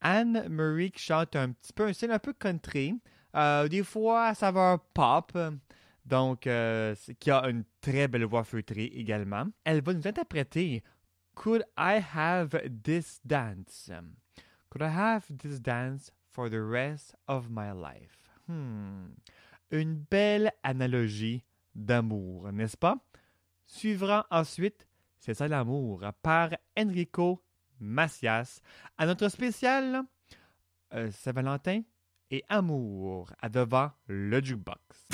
Anne 0.00 0.46
Murray 0.48 0.90
qui 0.90 1.02
chante 1.02 1.34
un 1.36 1.52
petit 1.52 1.72
peu 1.72 1.86
un 1.86 1.92
style 1.92 2.10
un 2.10 2.18
peu 2.18 2.32
country, 2.32 2.98
des 3.68 3.84
fois 3.84 4.24
à 4.26 4.34
saveur 4.34 4.80
pop, 4.94 5.38
donc 6.06 6.40
qui 6.40 7.30
a 7.30 7.48
une 7.48 7.62
très 7.80 8.08
belle 8.08 8.24
voix 8.24 8.42
feutrée 8.44 8.90
également. 8.94 9.44
Elle 9.64 9.82
va 9.82 9.92
nous 9.92 10.08
interpréter 10.08 10.82
Could 11.34 11.64
I 11.76 12.00
have 12.00 12.50
this 12.82 13.20
dance? 13.26 13.90
Could 14.70 14.82
I 14.82 14.88
have 14.88 15.24
this 15.30 15.60
dance 15.60 16.10
for 16.30 16.48
the 16.48 16.62
rest 16.62 17.14
of 17.26 17.50
my 17.50 17.72
life? 17.72 18.28
Hmm. 18.48 19.14
Une 19.70 19.94
belle 20.10 20.52
analogie 20.62 21.44
d'amour, 21.74 22.52
n'est-ce 22.52 22.76
pas? 22.76 22.96
Suivant 23.66 24.24
ensuite 24.30 24.86
C'est 25.20 25.34
ça 25.34 25.46
l'amour 25.48 26.02
par 26.22 26.50
Enrico 26.78 27.42
Macias 27.78 28.60
à 28.96 29.06
notre 29.06 29.28
spécial 29.28 30.02
euh, 30.94 31.10
Saint-Valentin 31.10 31.82
et 32.30 32.42
amour 32.48 33.30
à 33.40 33.48
devant 33.48 33.90
le 34.06 34.40
jukebox. 34.42 35.08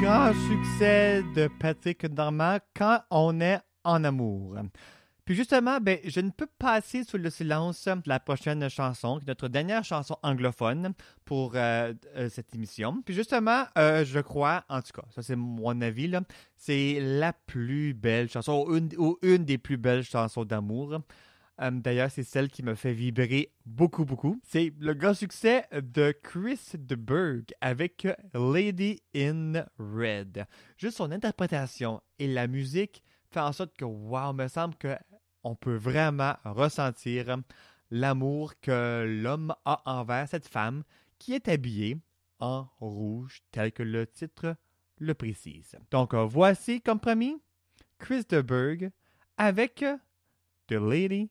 Grand 0.00 0.32
succès 0.48 1.22
de 1.34 1.46
Patrick 1.60 2.04
Normand 2.04 2.56
quand 2.74 3.00
on 3.10 3.38
est 3.38 3.60
en 3.84 4.02
amour. 4.02 4.56
Puis 5.26 5.34
justement, 5.34 5.78
ben, 5.78 5.98
je 6.04 6.20
ne 6.20 6.30
peux 6.30 6.46
passer 6.58 7.04
sous 7.04 7.18
le 7.18 7.28
silence 7.28 7.86
la 8.06 8.18
prochaine 8.18 8.66
chanson, 8.70 9.20
notre 9.26 9.48
dernière 9.48 9.84
chanson 9.84 10.16
anglophone 10.22 10.94
pour 11.26 11.52
euh, 11.54 11.92
euh, 12.16 12.30
cette 12.30 12.54
émission. 12.54 13.02
Puis 13.04 13.14
justement, 13.14 13.64
euh, 13.76 14.06
je 14.06 14.20
crois, 14.20 14.64
en 14.70 14.80
tout 14.80 14.92
cas, 14.94 15.06
ça 15.14 15.22
c'est 15.22 15.36
mon 15.36 15.78
avis, 15.82 16.10
c'est 16.56 16.98
la 17.00 17.34
plus 17.34 17.92
belle 17.92 18.30
chanson, 18.30 18.66
ou 18.96 19.18
une 19.20 19.44
des 19.44 19.58
plus 19.58 19.76
belles 19.76 20.04
chansons 20.04 20.46
d'amour. 20.46 20.98
D'ailleurs, 21.60 22.10
c'est 22.10 22.22
celle 22.22 22.48
qui 22.48 22.62
me 22.62 22.74
fait 22.74 22.94
vibrer 22.94 23.52
beaucoup, 23.66 24.06
beaucoup. 24.06 24.40
C'est 24.42 24.72
le 24.78 24.94
grand 24.94 25.12
succès 25.12 25.66
de 25.72 26.10
Chris 26.22 26.60
de 26.72 26.94
Berg 26.94 27.52
avec 27.60 28.08
Lady 28.32 29.02
in 29.14 29.66
Red. 29.78 30.46
Juste 30.78 30.96
son 30.96 31.12
interprétation 31.12 32.00
et 32.18 32.28
la 32.28 32.46
musique 32.46 33.02
fait 33.30 33.40
en 33.40 33.52
sorte 33.52 33.76
que, 33.76 33.84
wow, 33.84 34.32
me 34.32 34.48
semble 34.48 34.74
que 34.76 34.96
on 35.44 35.54
peut 35.54 35.76
vraiment 35.76 36.34
ressentir 36.44 37.36
l'amour 37.90 38.58
que 38.60 39.04
l'homme 39.06 39.54
a 39.66 39.82
envers 39.84 40.28
cette 40.28 40.48
femme 40.48 40.82
qui 41.18 41.34
est 41.34 41.48
habillée 41.48 41.98
en 42.38 42.68
rouge, 42.78 43.42
tel 43.50 43.72
que 43.72 43.82
le 43.82 44.06
titre 44.06 44.56
le 44.96 45.12
précise. 45.14 45.76
Donc, 45.90 46.14
voici, 46.14 46.80
comme 46.80 47.00
promis, 47.00 47.40
Chris 47.98 48.24
de 48.28 48.40
Berg 48.40 48.90
avec 49.36 49.84
The 50.68 50.72
Lady 50.72 51.30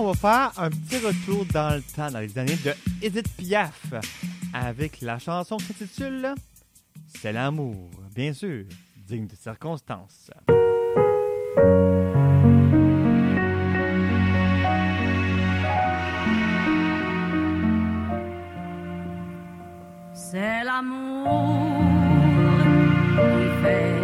on 0.00 0.12
va 0.12 0.14
faire 0.14 0.62
un 0.62 0.70
petit 0.70 0.98
retour 0.98 1.44
dans 1.46 1.76
le 1.76 1.82
temps, 1.82 2.10
dans 2.10 2.18
les 2.18 2.36
années 2.38 2.56
de 2.64 2.72
Edith 3.02 3.28
Piaf, 3.36 3.92
avec 4.52 5.00
la 5.00 5.18
chanson 5.18 5.56
qui 5.56 5.72
s'intitule 5.72 6.34
C'est 7.06 7.32
l'amour, 7.32 7.90
bien 8.14 8.32
sûr, 8.32 8.64
digne 8.96 9.26
de 9.26 9.36
circonstances. 9.36 10.30
C'est 20.14 20.64
l'amour 20.64 21.28
qui 23.12 23.62
fait 23.62 24.03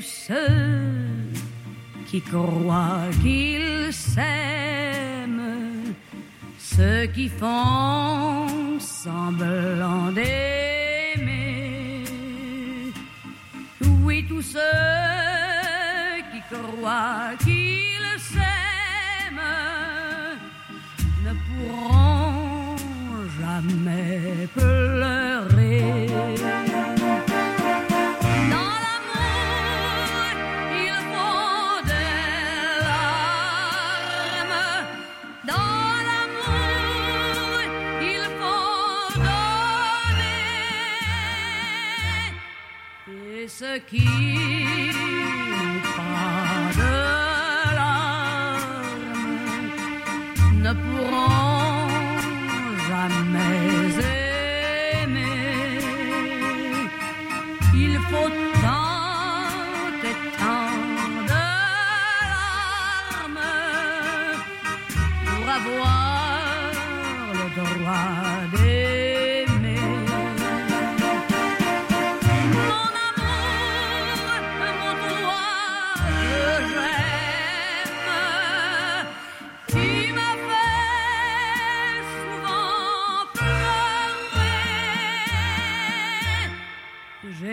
tous 0.00 0.06
ceux 0.28 0.96
qui 2.06 2.22
croient 2.22 3.10
qu'ils 3.22 3.92
s'aiment, 3.92 5.42
ceux 6.58 7.04
qui 7.14 7.28
font 7.28 8.78
semblant 8.78 10.10
d'aimer. 10.12 12.04
Oui, 14.02 14.24
tous 14.26 14.42
ceux 14.42 14.60
qui 16.32 16.40
croient 16.50 17.36
qu'ils 17.44 18.20
s'aiment 18.30 19.52
ne 21.26 21.32
pourront 21.46 22.76
jamais 23.38 24.48
pleurer. 24.54 25.49
N'ont 43.78 45.39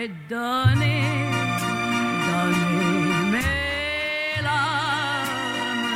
J'ai 0.00 0.10
donné, 0.30 1.02
donné 2.28 3.32
mes 3.32 4.42
larmes, 4.44 5.88